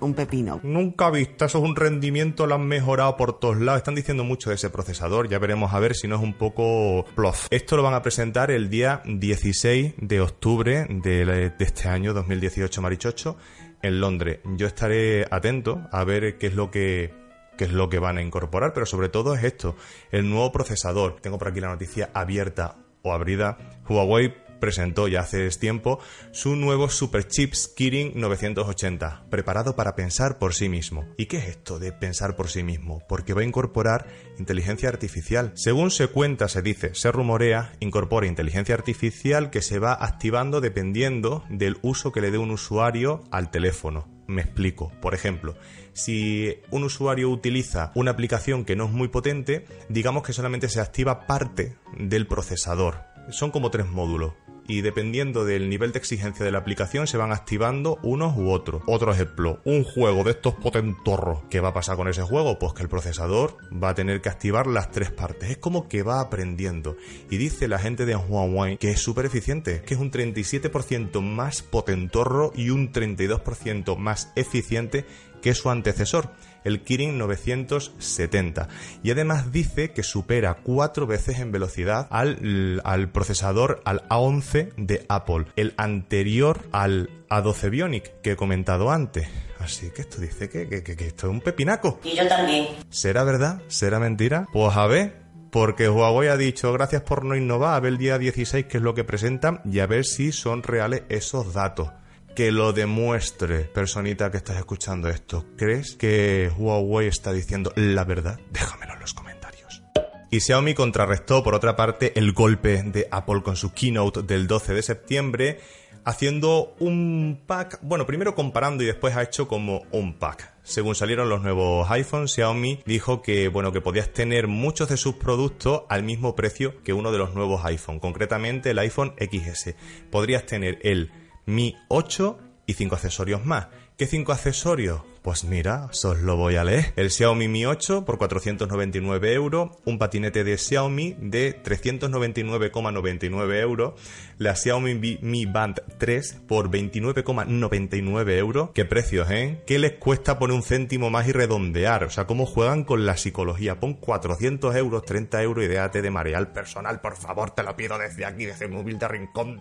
Un 0.00 0.14
pepino. 0.14 0.60
Nunca 0.62 1.10
visto, 1.10 1.44
eso 1.44 1.58
es 1.58 1.64
un 1.64 1.74
rendimiento, 1.74 2.46
lo 2.46 2.54
han 2.54 2.66
mejorado 2.66 3.16
por 3.16 3.38
todos 3.38 3.58
lados. 3.58 3.78
Están 3.78 3.94
diciendo 3.94 4.24
mucho 4.24 4.50
de 4.50 4.56
ese 4.56 4.70
procesador, 4.70 5.28
ya 5.28 5.38
veremos 5.38 5.74
a 5.74 5.80
ver 5.80 5.94
si 5.94 6.06
no 6.06 6.16
es 6.16 6.22
un 6.22 6.34
poco 6.34 7.04
plof. 7.14 7.46
Esto 7.50 7.76
lo 7.76 7.82
van 7.82 7.94
a 7.94 8.02
presentar 8.02 8.50
el 8.50 8.70
día 8.70 9.02
16 9.04 9.94
de 9.98 10.20
octubre 10.20 10.86
de, 10.88 11.24
de 11.24 11.64
este 11.64 11.88
año 11.88 12.14
2018, 12.14 12.80
Marichocho, 12.80 13.36
en 13.82 14.00
Londres. 14.00 14.40
Yo 14.56 14.66
estaré 14.66 15.26
atento 15.30 15.80
a 15.90 16.04
ver 16.04 16.38
qué 16.38 16.46
es 16.46 16.54
lo 16.54 16.70
que 16.70 17.18
qué 17.60 17.64
es 17.64 17.72
lo 17.72 17.90
que 17.90 17.98
van 17.98 18.16
a 18.16 18.22
incorporar, 18.22 18.72
pero 18.72 18.86
sobre 18.86 19.10
todo 19.10 19.34
es 19.34 19.44
esto, 19.44 19.76
el 20.12 20.30
nuevo 20.30 20.50
procesador. 20.50 21.20
Tengo 21.20 21.36
por 21.36 21.48
aquí 21.48 21.60
la 21.60 21.68
noticia 21.68 22.08
abierta 22.14 22.76
o 23.02 23.12
abrida. 23.12 23.58
Huawei 23.86 24.34
presentó 24.60 25.08
ya 25.08 25.20
hace 25.20 25.48
tiempo 25.50 25.98
su 26.32 26.54
nuevo 26.54 26.88
superchip 26.88 27.54
Kirin 27.74 28.12
980, 28.14 29.24
preparado 29.30 29.74
para 29.74 29.96
pensar 29.96 30.38
por 30.38 30.54
sí 30.54 30.68
mismo. 30.68 31.04
¿Y 31.16 31.26
qué 31.26 31.38
es 31.38 31.48
esto 31.48 31.78
de 31.78 31.92
pensar 31.92 32.36
por 32.36 32.48
sí 32.48 32.62
mismo? 32.62 33.02
Porque 33.08 33.34
va 33.34 33.40
a 33.40 33.44
incorporar 33.44 34.06
inteligencia 34.38 34.88
artificial. 34.88 35.52
Según 35.54 35.90
se 35.90 36.06
cuenta, 36.08 36.48
se 36.48 36.62
dice, 36.62 36.94
se 36.94 37.10
rumorea, 37.10 37.72
incorpora 37.80 38.26
inteligencia 38.26 38.74
artificial 38.74 39.50
que 39.50 39.62
se 39.62 39.78
va 39.78 39.94
activando 39.94 40.60
dependiendo 40.60 41.44
del 41.48 41.78
uso 41.82 42.12
que 42.12 42.20
le 42.20 42.30
dé 42.30 42.38
un 42.38 42.50
usuario 42.50 43.24
al 43.30 43.50
teléfono. 43.50 44.08
Me 44.26 44.42
explico. 44.42 44.92
Por 45.00 45.14
ejemplo, 45.14 45.56
si 45.92 46.54
un 46.70 46.84
usuario 46.84 47.30
utiliza 47.30 47.90
una 47.94 48.12
aplicación 48.12 48.64
que 48.64 48.76
no 48.76 48.84
es 48.84 48.92
muy 48.92 49.08
potente, 49.08 49.64
digamos 49.88 50.22
que 50.22 50.32
solamente 50.32 50.68
se 50.68 50.80
activa 50.80 51.26
parte 51.26 51.76
del 51.98 52.28
procesador. 52.28 53.02
Son 53.30 53.50
como 53.50 53.70
tres 53.70 53.86
módulos. 53.86 54.34
Y 54.70 54.82
dependiendo 54.82 55.44
del 55.44 55.68
nivel 55.68 55.90
de 55.90 55.98
exigencia 55.98 56.44
de 56.44 56.52
la 56.52 56.58
aplicación 56.58 57.08
se 57.08 57.16
van 57.16 57.32
activando 57.32 57.98
unos 58.02 58.36
u 58.36 58.50
otros. 58.50 58.82
Otro 58.86 59.12
ejemplo, 59.12 59.60
un 59.64 59.82
juego 59.82 60.22
de 60.22 60.30
estos 60.30 60.54
potentorros. 60.54 61.40
¿Qué 61.50 61.58
va 61.60 61.70
a 61.70 61.74
pasar 61.74 61.96
con 61.96 62.06
ese 62.06 62.22
juego? 62.22 62.58
Pues 62.58 62.72
que 62.74 62.82
el 62.82 62.88
procesador 62.88 63.56
va 63.70 63.90
a 63.90 63.94
tener 63.94 64.20
que 64.20 64.28
activar 64.28 64.68
las 64.68 64.92
tres 64.92 65.10
partes. 65.10 65.50
Es 65.50 65.58
como 65.58 65.88
que 65.88 66.04
va 66.04 66.20
aprendiendo. 66.20 66.96
Y 67.30 67.36
dice 67.36 67.66
la 67.66 67.80
gente 67.80 68.06
de 68.06 68.14
Huawei 68.14 68.76
que 68.76 68.90
es 68.90 69.00
súper 69.00 69.26
eficiente, 69.26 69.82
que 69.82 69.94
es 69.94 70.00
un 70.00 70.12
37% 70.12 71.20
más 71.20 71.62
potentorro 71.62 72.52
y 72.54 72.70
un 72.70 72.92
32% 72.92 73.96
más 73.96 74.32
eficiente 74.36 75.04
que 75.40 75.54
su 75.54 75.70
antecesor, 75.70 76.30
el 76.64 76.82
Kirin 76.82 77.18
970. 77.18 78.68
Y 79.02 79.10
además 79.10 79.52
dice 79.52 79.92
que 79.92 80.02
supera 80.02 80.58
cuatro 80.62 81.06
veces 81.06 81.38
en 81.38 81.52
velocidad 81.52 82.06
al, 82.10 82.80
al 82.84 83.10
procesador, 83.10 83.82
al 83.84 84.06
A11 84.08 84.74
de 84.76 85.04
Apple, 85.08 85.46
el 85.56 85.74
anterior 85.76 86.68
al 86.72 87.10
A12 87.28 87.70
Bionic 87.70 88.20
que 88.22 88.32
he 88.32 88.36
comentado 88.36 88.90
antes. 88.90 89.28
Así 89.58 89.90
que 89.90 90.02
esto 90.02 90.20
dice 90.20 90.48
que, 90.48 90.68
que, 90.68 90.82
que, 90.82 90.96
que 90.96 91.06
esto 91.06 91.26
es 91.26 91.32
un 91.32 91.40
pepinaco. 91.40 92.00
Y 92.02 92.16
yo 92.16 92.26
también. 92.26 92.68
¿Será 92.88 93.24
verdad? 93.24 93.62
¿Será 93.68 94.00
mentira? 94.00 94.46
Pues 94.52 94.74
a 94.74 94.86
ver, 94.86 95.20
porque 95.50 95.88
Huawei 95.88 96.28
ha 96.28 96.36
dicho 96.36 96.72
gracias 96.72 97.02
por 97.02 97.24
no 97.24 97.36
innovar, 97.36 97.74
a 97.74 97.80
ver 97.80 97.92
el 97.92 97.98
día 97.98 98.18
16 98.18 98.66
qué 98.66 98.78
es 98.78 98.82
lo 98.82 98.94
que 98.94 99.04
presentan 99.04 99.60
y 99.64 99.80
a 99.80 99.86
ver 99.86 100.04
si 100.04 100.32
son 100.32 100.62
reales 100.62 101.02
esos 101.08 101.52
datos. 101.52 101.90
Que 102.34 102.52
lo 102.52 102.72
demuestre, 102.72 103.60
personita 103.64 104.30
que 104.30 104.36
estás 104.36 104.56
escuchando 104.56 105.08
esto. 105.08 105.44
¿Crees 105.56 105.96
que 105.96 106.50
Huawei 106.56 107.08
está 107.08 107.32
diciendo 107.32 107.72
la 107.76 108.04
verdad? 108.04 108.38
Déjamelo 108.50 108.94
en 108.94 109.00
los 109.00 109.14
comentarios. 109.14 109.82
Y 110.30 110.40
Xiaomi 110.40 110.74
contrarrestó, 110.74 111.42
por 111.42 111.54
otra 111.54 111.74
parte, 111.74 112.12
el 112.16 112.32
golpe 112.32 112.82
de 112.84 113.08
Apple 113.10 113.42
con 113.42 113.56
su 113.56 113.72
keynote 113.72 114.22
del 114.22 114.46
12 114.46 114.74
de 114.74 114.82
septiembre, 114.82 115.60
haciendo 116.04 116.76
un 116.78 117.42
pack, 117.46 117.80
bueno, 117.82 118.06
primero 118.06 118.34
comparando 118.34 118.82
y 118.84 118.86
después 118.86 119.16
ha 119.16 119.22
hecho 119.22 119.48
como 119.48 119.82
un 119.90 120.14
pack. 120.14 120.54
Según 120.62 120.94
salieron 120.94 121.28
los 121.28 121.42
nuevos 121.42 121.90
iPhones, 121.90 122.32
Xiaomi 122.32 122.80
dijo 122.86 123.22
que 123.22 123.48
bueno, 123.48 123.72
que 123.72 123.80
podías 123.80 124.12
tener 124.12 124.46
muchos 124.46 124.88
de 124.88 124.96
sus 124.96 125.16
productos 125.16 125.82
al 125.88 126.04
mismo 126.04 126.36
precio 126.36 126.80
que 126.84 126.92
uno 126.92 127.10
de 127.10 127.18
los 127.18 127.34
nuevos 127.34 127.64
iPhone, 127.64 127.98
concretamente 127.98 128.70
el 128.70 128.78
iPhone 128.78 129.14
XS. 129.18 129.74
Podrías 130.10 130.46
tener 130.46 130.78
el 130.82 131.10
Mi 131.46 131.76
8 131.88 132.38
y 132.66 132.74
5 132.74 132.94
accesorios 132.94 133.44
más. 133.44 133.68
¿Qué 133.96 134.06
5 134.06 134.32
accesorios? 134.32 135.02
Pues 135.22 135.44
mira, 135.44 135.84
os 135.84 136.04
lo 136.20 136.36
voy 136.36 136.56
a 136.56 136.64
leer. 136.64 136.94
El 136.96 137.10
Xiaomi 137.10 137.46
Mi 137.46 137.66
8 137.66 138.06
por 138.06 138.16
499 138.16 139.34
euros, 139.34 139.70
un 139.84 139.98
patinete 139.98 140.44
de 140.44 140.56
Xiaomi 140.56 141.14
de 141.20 141.62
399,99 141.62 143.60
euros, 143.60 144.00
la 144.38 144.56
Xiaomi 144.56 145.18
Mi 145.20 145.44
Band 145.44 145.82
3 145.98 146.40
por 146.48 146.70
29,99 146.70 148.30
euros. 148.38 148.70
¿Qué 148.72 148.86
precios, 148.86 149.30
eh? 149.30 149.62
¿Qué 149.66 149.78
les 149.78 149.92
cuesta 149.92 150.38
poner 150.38 150.56
un 150.56 150.62
céntimo 150.62 151.10
más 151.10 151.28
y 151.28 151.32
redondear? 151.32 152.04
O 152.04 152.10
sea, 152.10 152.26
¿cómo 152.26 152.46
juegan 152.46 152.84
con 152.84 153.04
la 153.04 153.18
psicología? 153.18 153.78
Pon 153.78 153.92
400 153.94 154.74
euros, 154.74 155.04
30 155.04 155.42
euros 155.42 155.64
y 155.66 155.68
déjate 155.68 156.00
de 156.00 156.10
marear 156.10 156.50
personal, 156.54 157.02
por 157.02 157.18
favor, 157.18 157.50
te 157.50 157.62
lo 157.62 157.76
pido 157.76 157.98
desde 157.98 158.24
aquí, 158.24 158.46
desde 158.46 158.64
el 158.64 158.70
móvil 158.70 158.98
de 158.98 159.06
rincón 159.06 159.60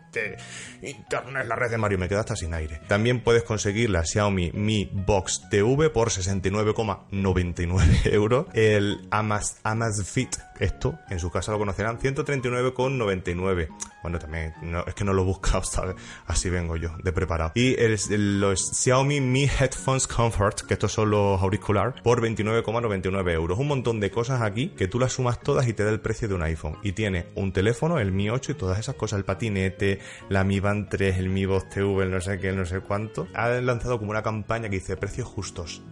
internet, 0.82 1.46
la 1.46 1.56
red 1.56 1.70
de 1.70 1.78
Mario. 1.78 1.98
Me 1.98 2.08
quedo 2.08 2.20
hasta 2.22 2.38
sin 2.38 2.54
aire. 2.54 2.80
También 2.88 3.22
puedes 3.22 3.44
conseguir 3.44 3.90
la 3.90 4.06
Xiaomi 4.06 4.52
Mi 4.54 4.90
Box 4.92 5.49
TV 5.50 5.90
por 5.90 6.10
69,99 6.10 8.06
euros. 8.14 8.48
El 8.54 9.08
Amaz, 9.12 9.60
Amazfit, 9.64 10.36
esto 10.60 11.00
en 11.10 11.20
su 11.20 11.32
casa 11.32 11.52
lo 11.52 11.60
conocerán, 11.60 12.00
139,99. 12.00 13.70
Bueno, 14.02 14.20
también 14.20 14.54
es 14.88 14.94
que 14.94 15.04
no 15.04 15.14
lo 15.14 15.24
he 15.24 15.26
buscado, 15.26 15.64
¿sabes? 15.64 15.96
Así 16.28 16.50
vengo 16.50 16.76
yo, 16.76 16.92
de 17.04 17.12
preparado. 17.12 17.52
Y 17.56 17.76
el, 17.80 17.98
los 18.40 18.72
Xiaomi 18.74 19.20
Mi 19.22 19.44
Headphones 19.44 20.08
Comfort, 20.08 20.62
que 20.62 20.74
estos 20.76 20.92
son 20.92 21.10
los 21.10 21.42
auriculares, 21.42 22.02
por 22.02 22.22
29,99 22.22 23.32
euros. 23.32 23.60
Un 23.60 23.68
montón 23.68 24.00
de 24.00 24.12
cosas 24.12 24.42
aquí 24.42 24.70
que 24.70 24.88
tú 24.88 25.00
las 25.00 25.14
sumas 25.14 25.42
todas 25.42 25.68
y 25.68 25.74
te 25.74 25.84
da 25.84 25.90
el 25.90 26.00
precio 26.00 26.28
de 26.28 26.36
un 26.36 26.44
iPhone. 26.44 26.78
Y 26.84 26.94
tiene 26.94 27.28
un 27.36 27.52
teléfono, 27.52 28.00
el 28.00 28.12
Mi 28.12 28.30
8 28.30 28.54
y 28.54 28.56
todas 28.56 28.80
esas 28.80 28.96
cosas, 28.96 29.18
el 29.18 29.26
patinete, 29.26 30.00
la 30.30 30.44
Mi 30.44 30.60
Band 30.60 30.90
3, 30.90 31.18
el 31.18 31.30
Mi 31.30 31.46
Box 31.46 31.70
TV, 31.70 32.04
el 32.04 32.12
no 32.12 32.22
sé 32.22 32.40
qué, 32.40 32.52
no 32.52 32.66
sé 32.66 32.80
cuánto. 32.82 33.28
Ha 33.34 33.50
lanzado 33.50 34.00
como 34.00 34.12
una 34.12 34.24
campaña 34.24 34.70
que 34.70 34.76
dice 34.78 34.98
precios 34.98 35.28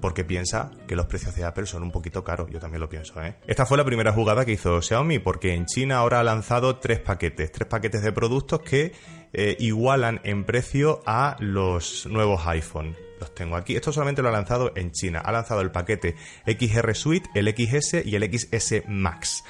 porque 0.02 0.24
piensa 0.24 0.72
que 0.88 0.96
los 0.96 1.06
precios 1.06 1.36
de 1.36 1.46
Apple 1.46 1.66
son 1.66 1.84
un 1.84 1.92
poquito 1.92 2.24
caros. 2.24 2.50
Yo 2.52 2.60
también 2.60 2.82
lo 2.82 2.90
pienso, 2.90 3.22
¿eh? 3.22 3.36
Esta 3.48 3.66
fue 3.66 3.78
la 3.78 3.86
primera 3.86 4.12
jugada 4.12 4.46
que 4.46 4.52
hizo 4.52 4.82
Xiaomi, 4.82 5.20
porque 5.20 5.54
en 5.54 5.66
China 5.66 5.98
ahora 5.98 6.20
ha 6.20 6.24
lanzado 6.24 6.78
tres 6.78 7.00
paquetes, 7.00 7.52
tres 7.52 7.68
paquetes 7.68 8.02
de 8.02 8.12
productos 8.12 8.62
que 8.62 8.94
eh, 9.34 9.56
igualan 9.60 10.22
en 10.24 10.46
precio 10.46 11.02
a 11.06 11.36
los 11.40 12.08
nuevos 12.08 12.46
iPhone. 12.48 12.96
Los 13.20 13.34
tengo 13.34 13.56
aquí. 13.56 13.76
Esto 13.76 13.92
solamente 13.92 14.22
lo 14.22 14.30
ha 14.30 14.32
lanzado 14.32 14.72
en 14.76 14.92
China. 14.92 15.20
Ha 15.20 15.32
lanzado 15.32 15.62
el 15.62 15.72
paquete 15.72 16.16
XR 16.46 16.94
Suite, 16.94 17.30
el 17.34 17.48
XS 17.48 18.06
y 18.06 18.16
el 18.16 18.24
XS 18.32 18.84
Max. 18.88 19.44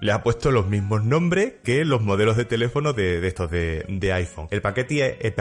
Le 0.00 0.12
ha 0.12 0.22
puesto 0.22 0.50
los 0.50 0.68
mismos 0.68 1.04
nombres 1.04 1.54
que 1.62 1.84
los 1.84 2.02
modelos 2.02 2.36
de 2.36 2.44
teléfono 2.44 2.92
de, 2.92 3.26
estos 3.26 3.50
de, 3.50 4.12
iPhone. 4.12 4.48
El 4.50 4.60
paquete, 4.60 5.26
el 5.26 5.34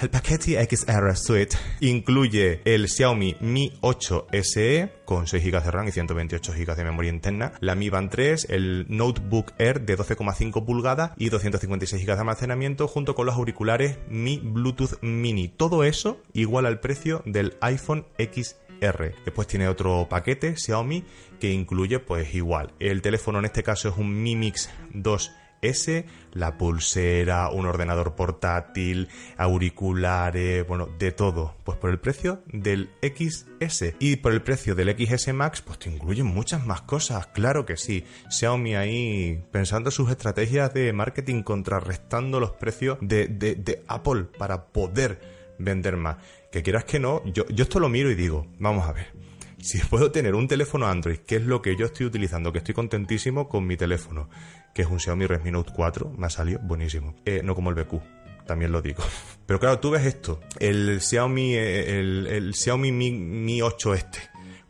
el 0.00 0.10
paquete 0.10 0.64
XR 0.64 1.16
Suite 1.16 1.56
incluye 1.80 2.60
el 2.64 2.88
Xiaomi 2.88 3.36
Mi 3.40 3.72
8 3.80 4.26
SE 4.42 4.92
con 5.04 5.26
6 5.26 5.42
GB 5.42 5.62
de 5.62 5.70
RAM 5.70 5.88
y 5.88 5.92
128 5.92 6.52
GB 6.52 6.76
de 6.76 6.84
memoria 6.84 7.10
interna, 7.10 7.52
la 7.60 7.74
Mi 7.74 7.88
Band 7.88 8.10
3, 8.10 8.48
el 8.50 8.86
Notebook 8.88 9.52
Air 9.58 9.80
de 9.80 9.96
12,5 9.96 10.64
pulgadas 10.66 11.12
y 11.16 11.30
256 11.30 12.04
GB 12.04 12.14
de 12.14 12.20
almacenamiento 12.20 12.86
junto 12.88 13.14
con 13.14 13.24
los 13.24 13.34
auriculares 13.34 13.98
Mi 14.08 14.38
Bluetooth 14.38 15.00
Mini. 15.00 15.48
Todo 15.48 15.82
eso 15.84 16.20
igual 16.34 16.66
al 16.66 16.80
precio 16.80 17.22
del 17.24 17.56
iPhone 17.60 18.04
XR. 18.18 18.67
Después 18.80 19.46
tiene 19.48 19.68
otro 19.68 20.06
paquete 20.08 20.56
Xiaomi 20.56 21.04
que 21.40 21.52
incluye 21.52 21.98
pues 21.98 22.34
igual. 22.34 22.72
El 22.78 23.02
teléfono 23.02 23.38
en 23.38 23.46
este 23.46 23.62
caso 23.62 23.88
es 23.88 23.96
un 23.96 24.22
Mi 24.22 24.36
Mix 24.36 24.70
2S, 24.94 26.04
la 26.32 26.56
pulsera, 26.56 27.50
un 27.50 27.66
ordenador 27.66 28.14
portátil, 28.14 29.08
auriculares, 29.36 30.66
bueno, 30.66 30.88
de 30.98 31.10
todo. 31.10 31.56
Pues 31.64 31.76
por 31.78 31.90
el 31.90 31.98
precio 31.98 32.42
del 32.46 32.90
XS. 33.02 33.94
Y 33.98 34.16
por 34.16 34.32
el 34.32 34.42
precio 34.42 34.74
del 34.74 34.96
XS 34.96 35.32
Max, 35.34 35.60
pues 35.60 35.80
te 35.80 35.90
incluyen 35.90 36.26
muchas 36.26 36.64
más 36.64 36.82
cosas. 36.82 37.26
Claro 37.28 37.66
que 37.66 37.76
sí. 37.76 38.04
Xiaomi 38.30 38.76
ahí 38.76 39.44
pensando 39.50 39.90
sus 39.90 40.10
estrategias 40.10 40.72
de 40.72 40.92
marketing 40.92 41.42
contrarrestando 41.42 42.38
los 42.38 42.52
precios 42.52 42.98
de 43.00 43.82
Apple 43.88 44.26
para 44.38 44.66
poder 44.66 45.37
vender 45.58 45.96
más. 45.96 46.16
Que 46.50 46.62
quieras 46.62 46.84
que 46.84 46.98
no, 46.98 47.22
yo, 47.26 47.46
yo 47.48 47.64
esto 47.64 47.80
lo 47.80 47.88
miro 47.88 48.10
y 48.10 48.14
digo, 48.14 48.46
vamos 48.58 48.88
a 48.88 48.92
ver. 48.92 49.12
Si 49.60 49.78
puedo 49.80 50.12
tener 50.12 50.34
un 50.34 50.46
teléfono 50.46 50.86
Android, 50.86 51.18
que 51.18 51.36
es 51.36 51.42
lo 51.42 51.60
que 51.60 51.74
yo 51.76 51.86
estoy 51.86 52.06
utilizando, 52.06 52.52
que 52.52 52.58
estoy 52.58 52.74
contentísimo 52.74 53.48
con 53.48 53.66
mi 53.66 53.76
teléfono, 53.76 54.30
que 54.72 54.82
es 54.82 54.88
un 54.88 55.00
Xiaomi 55.00 55.26
Redmi 55.26 55.50
Note 55.50 55.72
4, 55.74 56.14
me 56.16 56.26
ha 56.26 56.30
salido 56.30 56.60
buenísimo. 56.62 57.16
Eh, 57.24 57.40
no 57.42 57.56
como 57.56 57.70
el 57.70 57.74
BQ, 57.74 58.00
también 58.46 58.70
lo 58.70 58.80
digo. 58.80 59.02
Pero 59.46 59.58
claro, 59.58 59.80
tú 59.80 59.90
ves 59.90 60.06
esto, 60.06 60.40
el 60.60 61.00
Xiaomi, 61.00 61.54
eh, 61.54 61.98
el, 61.98 62.26
el 62.28 62.54
Xiaomi 62.54 62.92
Mi, 62.92 63.10
Mi 63.10 63.60
8 63.60 63.94
este, 63.94 64.20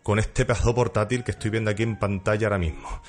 con 0.02 0.18
este 0.18 0.46
pedazo 0.46 0.74
portátil 0.74 1.22
que 1.22 1.32
estoy 1.32 1.50
viendo 1.50 1.70
aquí 1.70 1.82
en 1.82 1.98
pantalla 1.98 2.46
ahora 2.46 2.58
mismo, 2.58 3.02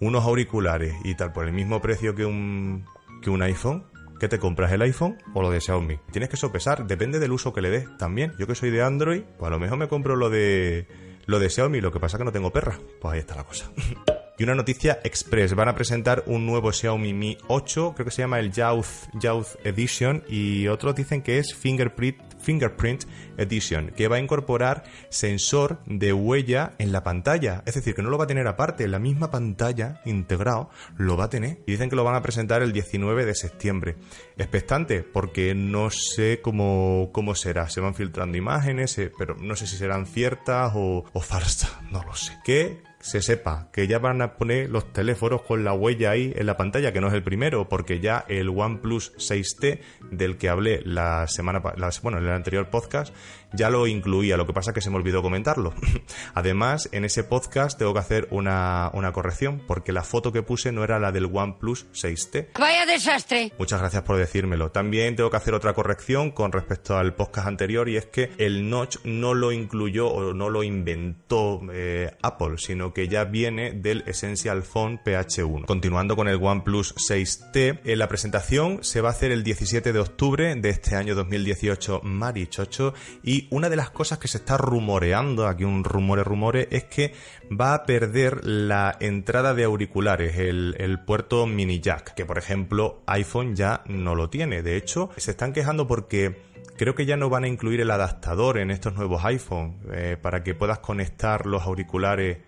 unos 0.00 0.24
auriculares 0.24 0.94
y 1.04 1.14
tal, 1.16 1.32
por 1.34 1.46
el 1.46 1.52
mismo 1.52 1.82
precio 1.82 2.14
que 2.14 2.24
un, 2.24 2.86
que 3.20 3.28
un 3.28 3.42
iPhone, 3.42 3.84
¿Qué 4.18 4.28
te 4.28 4.38
compras, 4.38 4.72
el 4.72 4.80
iPhone 4.82 5.18
o 5.34 5.42
lo 5.42 5.50
de 5.50 5.60
Xiaomi? 5.60 5.98
Tienes 6.10 6.30
que 6.30 6.36
sopesar, 6.36 6.86
depende 6.86 7.18
del 7.18 7.32
uso 7.32 7.52
que 7.52 7.60
le 7.60 7.70
des 7.70 7.96
también. 7.98 8.32
Yo 8.38 8.46
que 8.46 8.54
soy 8.54 8.70
de 8.70 8.82
Android, 8.82 9.22
pues 9.38 9.46
a 9.46 9.50
lo 9.50 9.58
mejor 9.58 9.76
me 9.76 9.88
compro 9.88 10.16
lo 10.16 10.30
de 10.30 10.86
lo 11.26 11.38
de 11.38 11.50
Xiaomi, 11.50 11.80
lo 11.80 11.92
que 11.92 12.00
pasa 12.00 12.16
que 12.16 12.24
no 12.24 12.32
tengo 12.32 12.50
perra. 12.50 12.78
Pues 13.00 13.12
ahí 13.12 13.20
está 13.20 13.34
la 13.34 13.44
cosa. 13.44 13.70
Y 14.38 14.44
una 14.44 14.54
noticia 14.54 15.00
express, 15.02 15.54
van 15.54 15.70
a 15.70 15.74
presentar 15.74 16.24
un 16.26 16.44
nuevo 16.44 16.70
Xiaomi 16.70 17.14
Mi 17.14 17.38
8, 17.48 17.94
creo 17.94 18.04
que 18.04 18.10
se 18.10 18.20
llama 18.20 18.38
el 18.38 18.52
Youth, 18.52 19.08
Youth 19.14 19.56
Edition 19.64 20.24
y 20.28 20.68
otros 20.68 20.94
dicen 20.94 21.22
que 21.22 21.38
es 21.38 21.54
Fingerprint, 21.54 22.18
Fingerprint 22.38 23.04
Edition, 23.36 23.90
que 23.90 24.08
va 24.08 24.16
a 24.16 24.20
incorporar 24.20 24.84
sensor 25.08 25.80
de 25.86 26.12
huella 26.12 26.72
en 26.78 26.92
la 26.92 27.02
pantalla, 27.02 27.62
es 27.66 27.74
decir, 27.74 27.94
que 27.94 28.02
no 28.02 28.10
lo 28.10 28.18
va 28.18 28.24
a 28.24 28.28
tener 28.28 28.46
aparte, 28.46 28.88
la 28.88 28.98
misma 28.98 29.30
pantalla 29.30 30.00
integrado 30.04 30.70
lo 30.96 31.16
va 31.16 31.24
a 31.24 31.30
tener. 31.30 31.58
Y 31.66 31.72
dicen 31.72 31.90
que 31.90 31.96
lo 31.96 32.04
van 32.04 32.14
a 32.14 32.22
presentar 32.22 32.62
el 32.62 32.72
19 32.72 33.24
de 33.24 33.34
septiembre. 33.34 33.96
Expectante, 34.36 35.02
porque 35.02 35.54
no 35.54 35.90
sé 35.90 36.40
cómo, 36.42 37.10
cómo 37.12 37.34
será, 37.34 37.68
se 37.68 37.80
van 37.80 37.94
filtrando 37.94 38.36
imágenes, 38.36 38.98
eh, 38.98 39.12
pero 39.16 39.36
no 39.36 39.56
sé 39.56 39.66
si 39.66 39.76
serán 39.76 40.06
ciertas 40.06 40.72
o, 40.74 41.04
o 41.12 41.20
falsas, 41.20 41.72
no 41.90 42.02
lo 42.02 42.14
sé. 42.14 42.36
Que 42.44 42.82
se 43.06 43.22
sepa 43.22 43.68
que 43.72 43.86
ya 43.86 44.00
van 44.00 44.20
a 44.20 44.34
poner 44.34 44.68
los 44.68 44.92
teléfonos 44.92 45.42
con 45.42 45.62
la 45.62 45.72
huella 45.72 46.10
ahí 46.10 46.32
en 46.34 46.44
la 46.44 46.56
pantalla, 46.56 46.92
que 46.92 47.00
no 47.00 47.06
es 47.06 47.14
el 47.14 47.22
primero, 47.22 47.68
porque 47.68 48.00
ya 48.00 48.24
el 48.26 48.48
OnePlus 48.48 49.12
6T 49.16 49.78
del 50.10 50.36
que 50.36 50.48
hablé 50.48 50.82
la 50.84 51.28
semana, 51.28 51.60
bueno, 52.02 52.18
en 52.18 52.24
el 52.24 52.32
anterior 52.32 52.68
podcast, 52.68 53.14
ya 53.56 53.70
lo 53.70 53.86
incluía, 53.86 54.36
lo 54.36 54.46
que 54.46 54.52
pasa 54.52 54.70
es 54.70 54.74
que 54.74 54.80
se 54.80 54.90
me 54.90 54.96
olvidó 54.96 55.22
comentarlo. 55.22 55.74
Además, 56.34 56.88
en 56.92 57.04
ese 57.04 57.24
podcast 57.24 57.78
tengo 57.78 57.92
que 57.94 58.00
hacer 58.00 58.28
una, 58.30 58.90
una 58.92 59.12
corrección, 59.12 59.62
porque 59.66 59.92
la 59.92 60.02
foto 60.02 60.32
que 60.32 60.42
puse 60.42 60.72
no 60.72 60.84
era 60.84 60.98
la 60.98 61.12
del 61.12 61.30
OnePlus 61.32 61.86
6T. 61.92 62.48
Vaya 62.58 62.86
desastre. 62.86 63.52
Muchas 63.58 63.80
gracias 63.80 64.02
por 64.02 64.16
decírmelo. 64.16 64.70
También 64.70 65.16
tengo 65.16 65.30
que 65.30 65.36
hacer 65.36 65.54
otra 65.54 65.74
corrección 65.74 66.30
con 66.30 66.52
respecto 66.52 66.96
al 66.96 67.14
podcast 67.14 67.48
anterior 67.48 67.88
y 67.88 67.96
es 67.96 68.06
que 68.06 68.30
el 68.38 68.68
notch 68.68 68.98
no 69.04 69.34
lo 69.34 69.52
incluyó 69.52 70.08
o 70.08 70.34
no 70.34 70.50
lo 70.50 70.62
inventó 70.62 71.60
eh, 71.72 72.10
Apple, 72.22 72.58
sino 72.58 72.92
que 72.92 73.08
ya 73.08 73.24
viene 73.24 73.72
del 73.72 74.04
Essential 74.06 74.62
Phone 74.62 75.00
PH1. 75.02 75.66
Continuando 75.66 76.16
con 76.16 76.28
el 76.28 76.42
OnePlus 76.42 76.94
6T, 76.96 77.80
en 77.84 77.98
la 77.98 78.08
presentación 78.08 78.82
se 78.82 79.00
va 79.00 79.08
a 79.08 79.12
hacer 79.12 79.32
el 79.32 79.42
17 79.42 79.92
de 79.92 79.98
octubre 79.98 80.54
de 80.54 80.68
este 80.68 80.96
año 80.96 81.14
2018 81.14 82.00
Marichocho 82.02 82.94
y 83.22 83.45
una 83.50 83.68
de 83.68 83.76
las 83.76 83.90
cosas 83.90 84.18
que 84.18 84.28
se 84.28 84.38
está 84.38 84.56
rumoreando, 84.56 85.46
aquí 85.46 85.64
un 85.64 85.84
rumore 85.84 86.24
rumore, 86.24 86.68
es 86.70 86.84
que 86.84 87.12
va 87.50 87.74
a 87.74 87.84
perder 87.84 88.44
la 88.44 88.96
entrada 89.00 89.54
de 89.54 89.64
auriculares, 89.64 90.36
el, 90.38 91.00
puerto 91.06 91.46
mini 91.46 91.80
jack, 91.80 92.14
que 92.14 92.26
por 92.26 92.38
ejemplo 92.38 93.02
iPhone 93.06 93.54
ya 93.54 93.82
no 93.86 94.14
lo 94.14 94.30
tiene. 94.30 94.62
De 94.62 94.76
hecho, 94.76 95.10
se 95.16 95.30
están 95.30 95.52
quejando 95.52 95.86
porque 95.86 96.42
creo 96.76 96.94
que 96.94 97.06
ya 97.06 97.16
no 97.16 97.28
van 97.28 97.44
a 97.44 97.48
incluir 97.48 97.80
el 97.80 97.90
adaptador 97.90 98.58
en 98.58 98.70
estos 98.70 98.94
nuevos 98.94 99.24
iPhone 99.24 99.78
eh, 99.92 100.16
para 100.20 100.42
que 100.42 100.54
puedas 100.54 100.78
conectar 100.80 101.46
los 101.46 101.62
auriculares 101.62 102.38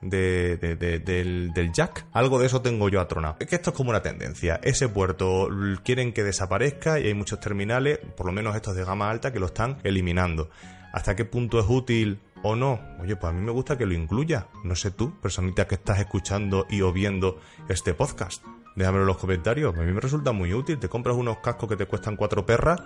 de, 0.00 0.56
de- 0.58 0.76
de- 0.76 0.98
del, 1.00 1.72
jack. 1.72 2.06
Algo 2.12 2.38
de 2.38 2.46
eso 2.46 2.62
tengo 2.62 2.88
yo 2.88 3.00
atronado. 3.00 3.36
Es 3.40 3.46
que 3.46 3.56
esto 3.56 3.70
es 3.70 3.76
como 3.76 3.90
una 3.90 4.02
tendencia. 4.02 4.60
Ese 4.62 4.88
puerto 4.88 5.48
quieren 5.84 6.12
que 6.12 6.22
desaparezca 6.24 7.00
y 7.00 7.06
hay 7.06 7.14
muchos 7.14 7.40
terminales, 7.40 7.98
por 8.16 8.26
lo 8.26 8.32
menos 8.32 8.54
estos 8.56 8.76
de 8.76 8.84
gama 8.84 9.10
alta, 9.10 9.32
que 9.32 9.40
lo 9.40 9.46
están 9.46 9.78
eliminando. 9.84 10.50
¿Hasta 10.92 11.14
qué 11.16 11.24
punto 11.24 11.58
es 11.60 11.66
útil 11.68 12.20
o 12.42 12.56
no? 12.56 12.80
Oye, 13.00 13.16
pues 13.16 13.30
a 13.30 13.34
mí 13.34 13.42
me 13.44 13.52
gusta 13.52 13.76
que 13.76 13.86
lo 13.86 13.94
incluya. 13.94 14.46
No 14.64 14.74
sé 14.74 14.90
tú, 14.90 15.18
personita 15.20 15.66
que 15.66 15.74
estás 15.74 15.98
escuchando 15.98 16.66
y 16.70 16.80
o 16.82 16.92
viendo 16.92 17.40
este 17.68 17.92
podcast. 17.94 18.42
Déjamelo 18.76 19.02
en 19.02 19.08
los 19.08 19.18
comentarios. 19.18 19.76
A 19.76 19.82
mí 19.82 19.92
me 19.92 20.00
resulta 20.00 20.32
muy 20.32 20.54
útil. 20.54 20.78
Te 20.78 20.88
compras 20.88 21.16
unos 21.16 21.38
cascos 21.38 21.68
que 21.68 21.76
te 21.76 21.86
cuestan 21.86 22.16
cuatro 22.16 22.46
perras 22.46 22.80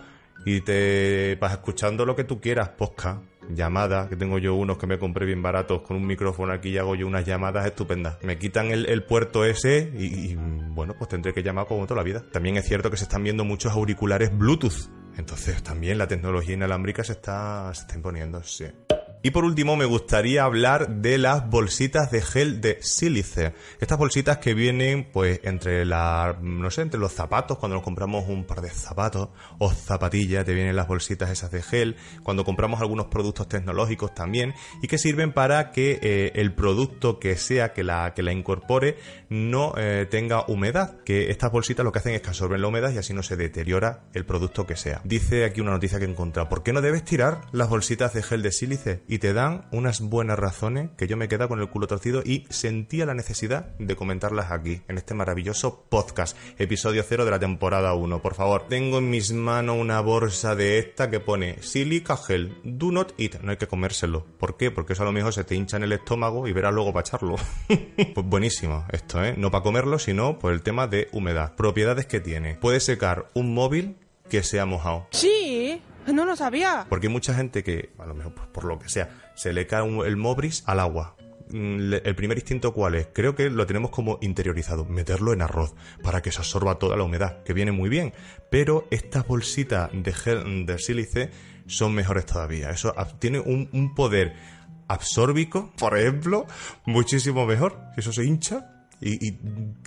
y 0.45 0.61
te 0.61 1.37
vas 1.41 1.53
escuchando 1.53 2.05
lo 2.05 2.17
que 2.17 2.25
tú 2.25 2.41
quieras. 2.41 2.71
Podcast, 2.71 3.23
llamadas, 3.51 4.09
que 4.09 4.17
tengo 4.17 4.39
yo 4.39 4.55
unos 4.55 4.79
que 4.79 4.87
me 4.87 4.99
compré 4.99 5.27
bien 5.27 5.43
baratos 5.43 5.83
con 5.83 5.97
un 5.97 6.07
micrófono 6.07 6.53
aquí 6.53 6.71
y 6.71 6.79
hago 6.79 6.95
yo 6.95 7.07
unas 7.07 7.25
llamadas 7.25 7.67
estupendas. 7.67 8.19
Me 8.23 8.39
quitan 8.39 8.71
el, 8.71 9.03
puerto 9.05 9.45
ese 9.45 9.93
y, 9.97 10.33
y, 10.33 10.35
bueno, 10.37 10.95
pues 10.99 11.09
tendré 11.09 11.33
que 11.33 11.43
llamar 11.43 11.67
como 11.67 11.87
toda 11.87 12.01
la 12.01 12.05
vida. 12.05 12.23
También 12.33 12.57
es 12.57 12.67
cierto 12.67 12.91
que 12.91 12.97
se 12.97 13.05
están 13.05 13.23
viendo 13.23 13.45
muchos 13.45 13.73
auriculares 13.73 14.37
Bluetooth. 14.37 14.91
Entonces 15.17 15.63
también 15.63 15.99
la 15.99 16.09
tecnología 16.09 16.55
inalámbrica 16.55 17.05
se 17.05 17.13
está, 17.13 17.73
se 17.75 17.83
está 17.83 17.97
imponiendo, 17.97 18.43
sí. 18.43 18.67
Y 19.25 19.31
por 19.31 19.45
último 19.45 19.77
me 19.77 19.85
gustaría 19.85 20.43
hablar 20.43 20.97
de 20.97 21.17
las 21.17 21.49
bolsitas 21.49 22.11
de 22.11 22.23
gel 22.23 22.61
de 22.61 22.79
sílice. 22.81 23.55
Estas 23.79 23.97
bolsitas 23.97 24.39
que 24.39 24.53
vienen 24.53 25.09
pues 25.13 25.39
entre 25.45 25.85
la, 25.85 26.37
no 26.43 26.73
sé, 26.73 26.83
entre 26.83 26.99
los 26.99 27.13
zapatos, 27.13 27.57
cuando 27.59 27.77
nos 27.77 27.85
compramos 27.85 28.29
un 28.29 28.45
par 28.45 28.63
de 28.63 28.71
zapatos 28.71 29.29
o 29.59 29.71
zapatillas, 29.71 30.45
te 30.45 30.55
vienen 30.55 30.75
las 30.75 30.89
bolsitas 30.89 31.31
esas 31.31 31.53
de 31.53 31.63
gel, 31.63 31.97
cuando 32.25 32.45
compramos 32.45 32.81
algunos 32.81 33.07
productos 33.07 33.49
tecnológicos 33.49 34.13
también 34.13 34.55
y 34.83 34.89
que 34.89 34.99
sirven 34.99 35.33
para 35.33 35.71
que 35.71 36.01
eh, 36.03 36.33
el 36.35 36.53
producto 36.53 37.21
que 37.21 37.37
sea 37.37 37.73
que 37.73 37.85
la, 37.85 38.15
que 38.15 38.25
la 38.25 38.33
incorpore 38.33 38.97
no 39.29 39.75
eh, 39.77 40.09
tenga 40.11 40.47
humedad, 40.49 40.99
que 41.05 41.31
estas 41.31 41.53
bolsitas 41.53 41.85
lo 41.85 41.93
que 41.93 42.01
hacen 42.01 42.15
es 42.15 42.23
que 42.23 42.29
absorben 42.29 42.61
la 42.61 42.67
humedad 42.67 42.91
y 42.91 42.99
así 42.99 43.15
no 43.15 43.23
se 43.23 43.37
deteriora 43.37 44.03
el 44.15 44.27
producto 44.27 44.67
que 44.67 44.75
sea. 44.75 45.01
Dice 45.05 45.45
aquí 45.45 45.61
una 45.61 45.71
noticia 45.71 46.01
que 46.01 46.07
he 46.07 46.11
encontrado, 46.11 46.49
¿por 46.49 46.65
qué 46.65 46.73
no 46.73 46.81
debes 46.81 47.05
tirar 47.05 47.43
las 47.53 47.69
bolsitas 47.69 48.15
de 48.15 48.25
gel 48.25 48.43
de 48.43 48.51
sílice? 48.51 49.03
Y 49.13 49.19
te 49.19 49.35
dan 49.35 49.67
unas 49.73 50.01
buenas 50.01 50.39
razones 50.39 50.89
que 50.97 51.07
yo 51.07 51.19
me 51.19 51.29
queda 51.29 51.47
con 51.47 51.61
el 51.61 51.69
culo 51.69 51.87
torcido 51.87 52.23
y 52.25 52.47
sentía 52.49 53.05
la 53.05 53.13
necesidad 53.13 53.77
de 53.79 53.95
comentarlas 53.95 54.51
aquí, 54.51 54.81
en 54.89 54.97
este 54.97 55.13
maravilloso 55.13 55.85
podcast, 55.91 56.35
episodio 56.57 57.05
0 57.07 57.27
de 57.27 57.31
la 57.31 57.39
temporada 57.39 57.93
1. 57.93 58.23
Por 58.23 58.35
favor, 58.35 58.69
tengo 58.69 59.01
en 59.01 59.11
mis 59.11 59.31
manos 59.35 59.77
una 59.79 60.01
bolsa 60.01 60.55
de 60.55 60.79
esta 60.79 61.11
que 61.11 61.21
pone 61.21 61.63
silica 61.63 62.17
gel, 62.17 62.57
do 62.65 62.91
not 62.91 63.13
eat, 63.19 63.39
no 63.43 63.51
hay 63.51 63.59
que 63.59 63.67
comérselo. 63.67 64.25
¿Por 64.39 64.57
qué? 64.57 64.71
Porque 64.71 64.95
eso 64.95 65.03
a 65.03 65.05
lo 65.05 65.13
mejor 65.13 65.35
se 65.35 65.45
te 65.45 65.57
hincha 65.57 65.77
en 65.77 65.83
el 65.83 65.93
estómago 65.93 66.49
y 66.49 66.55
verás 66.55 66.73
luego 66.73 66.95
para 66.95 67.07
echarlo. 67.07 67.37
pues 68.15 68.27
buenísimo 68.27 68.87
esto, 68.93 69.23
¿eh? 69.23 69.35
No 69.37 69.51
para 69.51 69.63
comerlo, 69.63 69.99
sino 69.99 70.39
por 70.39 70.55
el 70.55 70.63
tema 70.63 70.87
de 70.87 71.09
humedad. 71.13 71.55
Propiedades 71.55 72.07
que 72.07 72.21
tiene. 72.21 72.55
Puede 72.55 72.81
secar 72.81 73.29
un 73.35 73.53
móvil 73.53 73.95
que 74.31 74.43
sea 74.43 74.65
mojado. 74.65 75.07
Sí, 75.11 75.42
no 76.13 76.25
lo 76.25 76.37
sabía. 76.37 76.87
Porque 76.89 77.07
hay 77.07 77.13
mucha 77.13 77.35
gente 77.35 77.63
que, 77.63 77.93
a 77.99 78.07
lo 78.07 78.15
mejor 78.15 78.35
por 78.35 78.65
lo 78.65 78.79
que 78.79 78.89
sea, 78.89 79.11
se 79.35 79.53
le 79.53 79.67
cae 79.67 79.87
el 80.07 80.17
Mobris 80.17 80.65
al 80.67 80.81
agua. 80.81 81.17
Mm, 81.51 81.95
El 82.05 82.15
primer 82.15 82.39
instinto 82.39 82.73
cuál 82.73 82.95
es? 82.95 83.09
Creo 83.13 83.35
que 83.35 83.51
lo 83.51 83.67
tenemos 83.67 83.91
como 83.91 84.19
interiorizado, 84.23 84.85
meterlo 84.85 85.33
en 85.33 85.43
arroz 85.43 85.75
para 86.03 86.23
que 86.23 86.33
se 86.33 86.39
absorba 86.39 86.79
toda 86.79 86.97
la 86.97 87.03
humedad, 87.05 87.43
que 87.45 87.53
viene 87.53 87.73
muy 87.73 87.89
bien. 87.89 88.13
Pero 88.51 88.87
estas 88.91 89.27
bolsitas 89.27 89.91
de 89.93 90.13
gel 90.13 90.67
de 90.67 90.79
sílice 90.79 91.31
son 91.67 91.95
mejores 91.95 92.27
todavía. 92.27 92.71
Eso 92.71 92.95
tiene 93.19 93.39
un, 93.41 93.69
un 93.73 93.95
poder 93.95 94.35
absórbico, 94.89 95.73
por 95.79 95.99
ejemplo, 95.99 96.47
muchísimo 96.85 97.47
mejor. 97.47 97.79
Eso 97.97 98.13
se 98.13 98.25
hincha 98.25 98.72
y, 99.03 99.27
y 99.27 99.39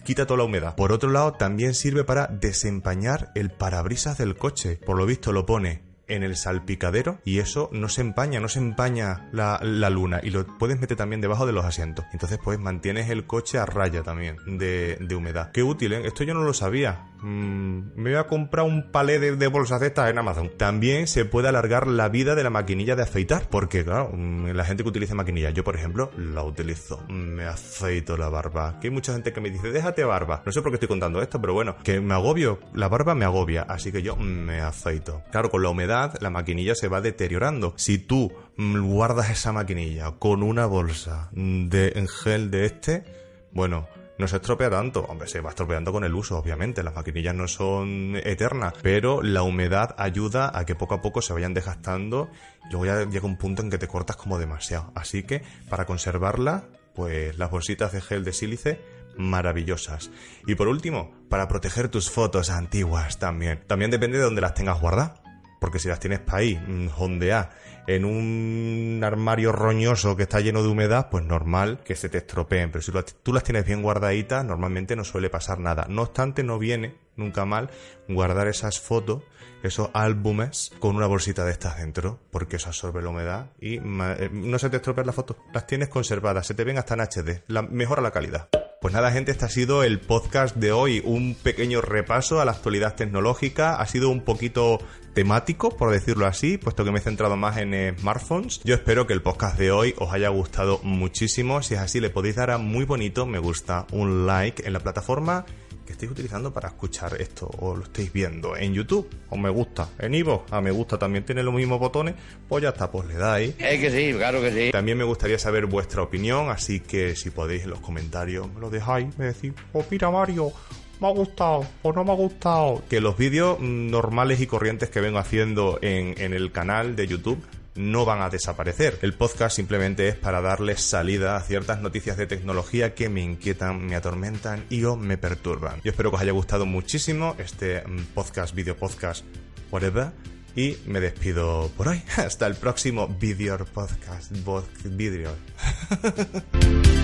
quita 0.04 0.26
toda 0.26 0.40
la 0.40 0.44
humedad. 0.44 0.76
Por 0.76 0.92
otro 0.92 1.10
lado, 1.10 1.34
también 1.34 1.74
sirve 1.74 2.04
para 2.04 2.28
desempañar 2.28 3.32
el 3.36 3.50
parabrisas 3.50 4.18
del 4.18 4.36
coche. 4.36 4.80
Por 4.86 4.98
lo 4.98 5.06
visto 5.06 5.32
lo 5.32 5.46
pone 5.46 5.85
en 6.08 6.24
el 6.24 6.36
salpicadero 6.36 7.20
y 7.26 7.40
eso 7.40 7.70
no 7.72 7.90
se 7.90 8.02
empaña, 8.02 8.40
no 8.40 8.48
se 8.48 8.60
empaña 8.60 9.30
la, 9.32 9.60
la 9.62 9.90
luna 9.90 10.20
y 10.24 10.30
lo 10.30 10.46
puedes 10.58 10.80
meter 10.80 10.98
también 10.98 11.22
debajo 11.22 11.46
de 11.46 11.54
los 11.54 11.66
asientos. 11.66 12.06
Entonces 12.14 12.40
pues 12.44 12.60
mantienes 12.60 13.10
el 13.10 13.26
coche 13.26 13.58
a 13.58 13.66
raya 13.66 14.04
también 14.04 14.38
de, 14.46 14.98
de 15.00 15.16
humedad. 15.16 15.52
Qué 15.52 15.64
útil, 15.64 15.94
¿eh? 15.94 16.02
Esto 16.06 16.24
yo 16.24 16.34
no 16.34 16.44
lo 16.44 16.54
sabía. 16.54 17.12
Mm, 17.22 17.94
me 17.96 18.12
voy 18.12 18.20
a 18.20 18.28
comprar 18.28 18.66
un 18.66 18.92
palé 18.92 19.20
de, 19.20 19.36
de 19.36 19.48
bolsas 19.48 19.80
de 19.80 19.88
estas 19.88 20.10
en 20.10 20.18
Amazon. 20.18 20.52
También 20.58 21.08
se 21.08 21.26
puede 21.26 21.48
alargar 21.48 21.88
la 21.88 22.10
vida 22.10 22.36
de 22.36 22.44
la 22.44 22.50
maquinilla 22.50 22.96
de 22.96 23.04
afeitar 23.04 23.48
porque 23.50 23.84
claro, 23.84 24.12
mm, 24.14 24.50
la 24.50 24.66
gente 24.66 24.84
que 24.84 24.90
utiliza 24.90 25.16
maquinilla, 25.16 25.50
yo 25.50 25.64
por 25.64 25.76
ejemplo 25.76 26.12
la 26.18 26.44
utilizo. 26.44 27.04
Me 27.10 27.46
afeito 27.46 28.18
la 28.18 28.30
barba. 28.30 28.80
Que 28.80 28.88
hay 28.88 28.94
mucha 28.94 29.14
gente 29.14 29.34
que 29.34 29.42
me 29.42 29.50
dice, 29.50 29.72
déjate 29.72 30.04
barba. 30.04 30.44
No 30.46 30.52
sé 30.52 30.62
por 30.62 30.72
qué 30.72 30.76
estoy 30.76 30.90
contando 30.90 31.22
esto, 31.22 31.42
pero 31.42 31.54
bueno, 31.54 31.76
que 31.84 32.00
me 32.00 32.14
agobio. 32.14 32.60
La 32.74 32.90
barba 32.90 33.16
me 33.16 33.26
agobia, 33.26 33.64
así 33.64 33.92
que 33.92 34.02
yo 34.02 34.16
me 34.16 34.62
afeito. 34.62 35.24
Claro, 35.32 35.50
con 35.50 35.64
la 35.64 35.70
humedad 35.70 35.95
la 36.20 36.30
maquinilla 36.30 36.76
se 36.76 36.88
va 36.88 37.02
deteriorando. 37.02 37.74
Si 37.78 37.98
tú 37.98 38.32
mm, 38.58 38.86
guardas 38.86 39.30
esa 39.30 39.52
maquinilla 39.52 40.12
con 40.12 40.44
una 40.44 40.66
bolsa 40.66 41.30
de 41.34 42.08
gel 42.24 42.52
de 42.52 42.66
este, 42.66 43.04
bueno, 43.52 43.88
no 44.18 44.28
se 44.28 44.38
estropea 44.38 44.70
tanto. 44.70 45.02
Hombre, 45.02 45.28
se 45.28 45.42
va 45.42 45.50
estropeando 45.50 45.92
con 45.92 46.04
el 46.04 46.14
uso, 46.14 46.38
obviamente. 46.38 46.84
Las 46.84 46.96
maquinillas 46.96 47.36
no 47.36 47.48
son 47.48 48.16
eternas, 48.24 48.74
pero 48.82 49.22
la 49.22 49.44
humedad 49.44 49.96
ayuda 49.98 50.52
a 50.58 50.66
que 50.66 50.76
poco 50.76 50.96
a 50.96 51.02
poco 51.02 51.22
se 51.22 51.34
vayan 51.34 51.54
desgastando 51.54 52.30
y 52.68 52.72
luego 52.72 52.86
ya 52.86 53.10
llega 53.10 53.26
un 53.26 53.38
punto 53.38 53.62
en 53.62 53.70
que 53.70 53.78
te 53.78 53.88
cortas 53.88 54.16
como 54.16 54.38
demasiado. 54.38 54.92
Así 54.96 55.24
que, 55.24 55.44
para 55.70 55.86
conservarla, 55.86 56.66
pues 56.94 57.38
las 57.38 57.52
bolsitas 57.52 57.92
de 57.92 58.02
gel 58.02 58.24
de 58.24 58.34
sílice 58.34 58.80
maravillosas. 59.18 60.12
Y 60.46 60.56
por 60.56 60.68
último, 60.68 61.14
para 61.30 61.48
proteger 61.48 61.90
tus 61.90 62.10
fotos 62.10 62.50
antiguas 62.50 63.20
también. 63.20 63.64
También 63.68 63.92
depende 63.92 64.18
de 64.18 64.24
dónde 64.24 64.42
las 64.42 64.54
tengas 64.54 64.80
guardadas. 64.80 65.25
Porque 65.60 65.80
si 65.80 65.88
las 65.88 66.00
tienes 66.00 66.20
para 66.20 66.40
ahí, 66.40 66.56
mm, 66.56 66.88
jondear 66.90 67.52
en 67.88 68.06
un 68.06 69.02
armario 69.04 69.52
roñoso 69.52 70.16
que 70.16 70.24
está 70.24 70.40
lleno 70.40 70.64
de 70.64 70.70
humedad, 70.70 71.10
pues 71.10 71.24
normal 71.24 71.80
que 71.84 71.96
se 71.96 72.10
te 72.10 72.18
estropeen. 72.18 72.72
Pero 72.72 72.82
si 72.82 72.92
tú 73.24 73.34
las 73.34 73.44
tienes 73.44 73.66
bien 73.66 73.82
guardaditas, 73.82 74.44
normalmente 74.44 74.96
no 74.96 75.04
suele 75.04 75.30
pasar 75.30 75.60
nada. 75.60 75.86
No 75.90 76.04
obstante, 76.04 76.44
no 76.44 76.58
viene 76.58 76.96
nunca 77.16 77.46
mal 77.46 77.70
guardar 78.08 78.48
esas 78.48 78.80
fotos, 78.80 79.24
esos 79.64 79.90
álbumes, 79.94 80.72
con 80.80 80.96
una 80.96 81.08
bolsita 81.08 81.46
de 81.46 81.52
estas 81.52 81.78
dentro, 81.78 82.20
porque 82.32 82.58
eso 82.58 82.70
absorbe 82.70 83.02
la 83.02 83.10
humedad 83.10 83.52
y 83.60 83.78
eh, 83.78 84.30
no 84.32 84.60
se 84.60 84.70
te 84.70 84.78
estropean 84.78 85.08
las 85.08 85.16
fotos. 85.16 85.38
Las 85.54 85.68
tienes 85.68 85.90
conservadas, 85.90 86.48
se 86.48 86.54
te 86.54 86.64
ven 86.64 86.78
hasta 86.78 86.96
en 86.96 87.02
HD. 87.02 87.44
La, 87.48 87.62
mejora 87.62 88.02
la 88.02 88.12
calidad. 88.12 88.50
Pues 88.82 88.94
nada, 88.94 89.12
gente, 89.12 89.32
este 89.32 89.46
ha 89.46 89.50
sido 89.50 89.84
el 89.84 90.00
podcast 90.00 90.56
de 90.56 90.72
hoy. 90.72 91.02
Un 91.04 91.36
pequeño 91.36 91.82
repaso 91.82 92.40
a 92.40 92.46
la 92.46 92.52
actualidad 92.52 92.96
tecnológica. 92.96 93.78
Ha 93.78 93.86
sido 93.88 94.10
un 94.10 94.22
poquito 94.22 94.80
temático, 95.14 95.76
por 95.76 95.92
decirlo 95.92 96.28
así, 96.28 96.58
puesto 96.58 96.84
que 96.84 96.92
me 96.92 97.00
he 97.00 97.02
centrado 97.02 97.36
más 97.36 97.58
en 97.58 97.98
smartphones. 97.98 98.62
Yo 98.64 98.76
espero 98.76 99.08
que 99.08 99.14
el 99.14 99.22
podcast 99.22 99.58
de 99.58 99.72
hoy 99.72 99.96
os 99.98 100.14
haya 100.14 100.30
gustado 100.30 100.80
muchísimo. 100.84 101.64
Si 101.64 101.74
es 101.74 101.80
así, 101.80 102.00
le 102.00 102.10
podéis 102.10 102.36
dar 102.36 102.52
a 102.52 102.58
muy 102.58 102.86
bonito 102.86 103.26
me 103.26 103.40
gusta, 103.40 103.88
un 103.92 104.28
like 104.28 104.68
en 104.68 104.74
la 104.74 104.80
plataforma 104.80 105.46
que 105.86 105.94
estéis 105.94 106.12
utilizando 106.12 106.52
para 106.52 106.70
escuchar 106.70 107.20
esto 107.22 107.50
o 107.60 107.76
lo 107.76 107.84
estéis 107.84 108.12
viendo 108.12 108.58
en 108.58 108.74
YouTube 108.74 109.10
o 109.30 109.38
me 109.38 109.50
gusta, 109.50 109.90
en 110.00 110.16
Ivo 110.16 110.46
a 110.52 110.62
me 110.62 110.72
gusta 110.72 110.98
también 110.98 111.24
tiene 111.26 111.44
los 111.44 111.54
mismos 111.54 111.80
botones, 111.80 112.16
pues 112.48 112.64
ya 112.64 112.70
está, 112.70 112.90
pues 112.92 113.08
le 113.08 113.16
dais. 113.16 113.56
Es 113.60 113.80
que 113.80 113.92
sí, 113.92 114.18
claro 114.18 114.42
que 114.42 114.52
sí. 114.52 114.72
También 114.72 114.98
me 114.98 115.04
gustaría 115.04 115.40
saber 115.40 115.66
vuestra 115.66 116.02
opinión, 116.02 116.50
así 116.50 116.80
que 116.80 117.16
si 117.16 117.30
podéis 117.30 117.64
en 117.64 117.70
los 117.70 117.80
comentarios 117.80 118.52
me 118.54 118.60
lo 118.60 118.70
dejáis, 118.70 119.18
me 119.18 119.26
decís, 119.26 119.54
oh 119.74 119.86
mira 119.90 120.10
Mario, 120.10 120.52
me 121.00 121.08
ha 121.08 121.12
gustado 121.12 121.66
o 121.84 121.94
no 121.94 122.04
me 122.04 122.12
ha 122.12 122.16
gustado. 122.16 122.84
Que 122.90 123.02
los 123.02 123.18
vídeos 123.18 123.60
mm, 123.60 123.90
normales 123.90 124.40
y 124.42 124.48
corrientes 124.48 124.90
que 124.90 125.02
vengo 125.02 125.20
haciendo 125.20 125.80
en, 125.82 126.16
en 126.18 126.34
el 126.34 126.52
canal 126.52 126.96
de 126.96 127.08
YouTube 127.08 127.44
no 127.76 128.06
van 128.06 128.22
a 128.22 128.30
desaparecer. 128.30 128.98
El 129.02 129.14
podcast 129.14 129.56
simplemente 129.56 130.08
es 130.08 130.16
para 130.16 130.42
darles 130.42 130.82
salida 130.82 131.36
a 131.36 131.42
ciertas 131.42 131.82
noticias 131.82 132.18
de 132.18 132.28
tecnología 132.28 132.96
que 132.96 133.10
me 133.10 133.22
inquietan, 133.22 133.86
me 133.86 133.96
atormentan 133.96 134.66
y 134.70 134.84
o 134.86 134.96
me 134.96 135.18
perturban. 135.18 135.82
Yo 135.84 135.92
espero 135.92 136.10
que 136.10 136.16
os 136.16 136.22
haya 136.22 136.32
gustado 136.32 136.66
muchísimo 136.66 137.36
este 137.38 137.86
mm, 137.86 138.14
podcast, 138.14 138.56
video 138.56 138.76
podcast, 138.76 139.26
whatever. 139.72 140.12
Y 140.56 140.78
me 140.86 141.02
despido 141.02 141.70
por 141.76 141.90
hoy. 141.90 142.02
Hasta 142.18 142.48
el 142.48 142.56
próximo 142.56 143.08
video 143.08 143.58
podcast. 143.66 144.32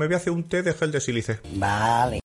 Me 0.00 0.06
voy 0.06 0.14
a 0.14 0.16
hacer 0.16 0.32
un 0.32 0.44
té 0.44 0.62
de 0.62 0.72
gel 0.72 0.92
de 0.92 1.00
sílice. 1.00 1.40
Vale. 1.56 2.16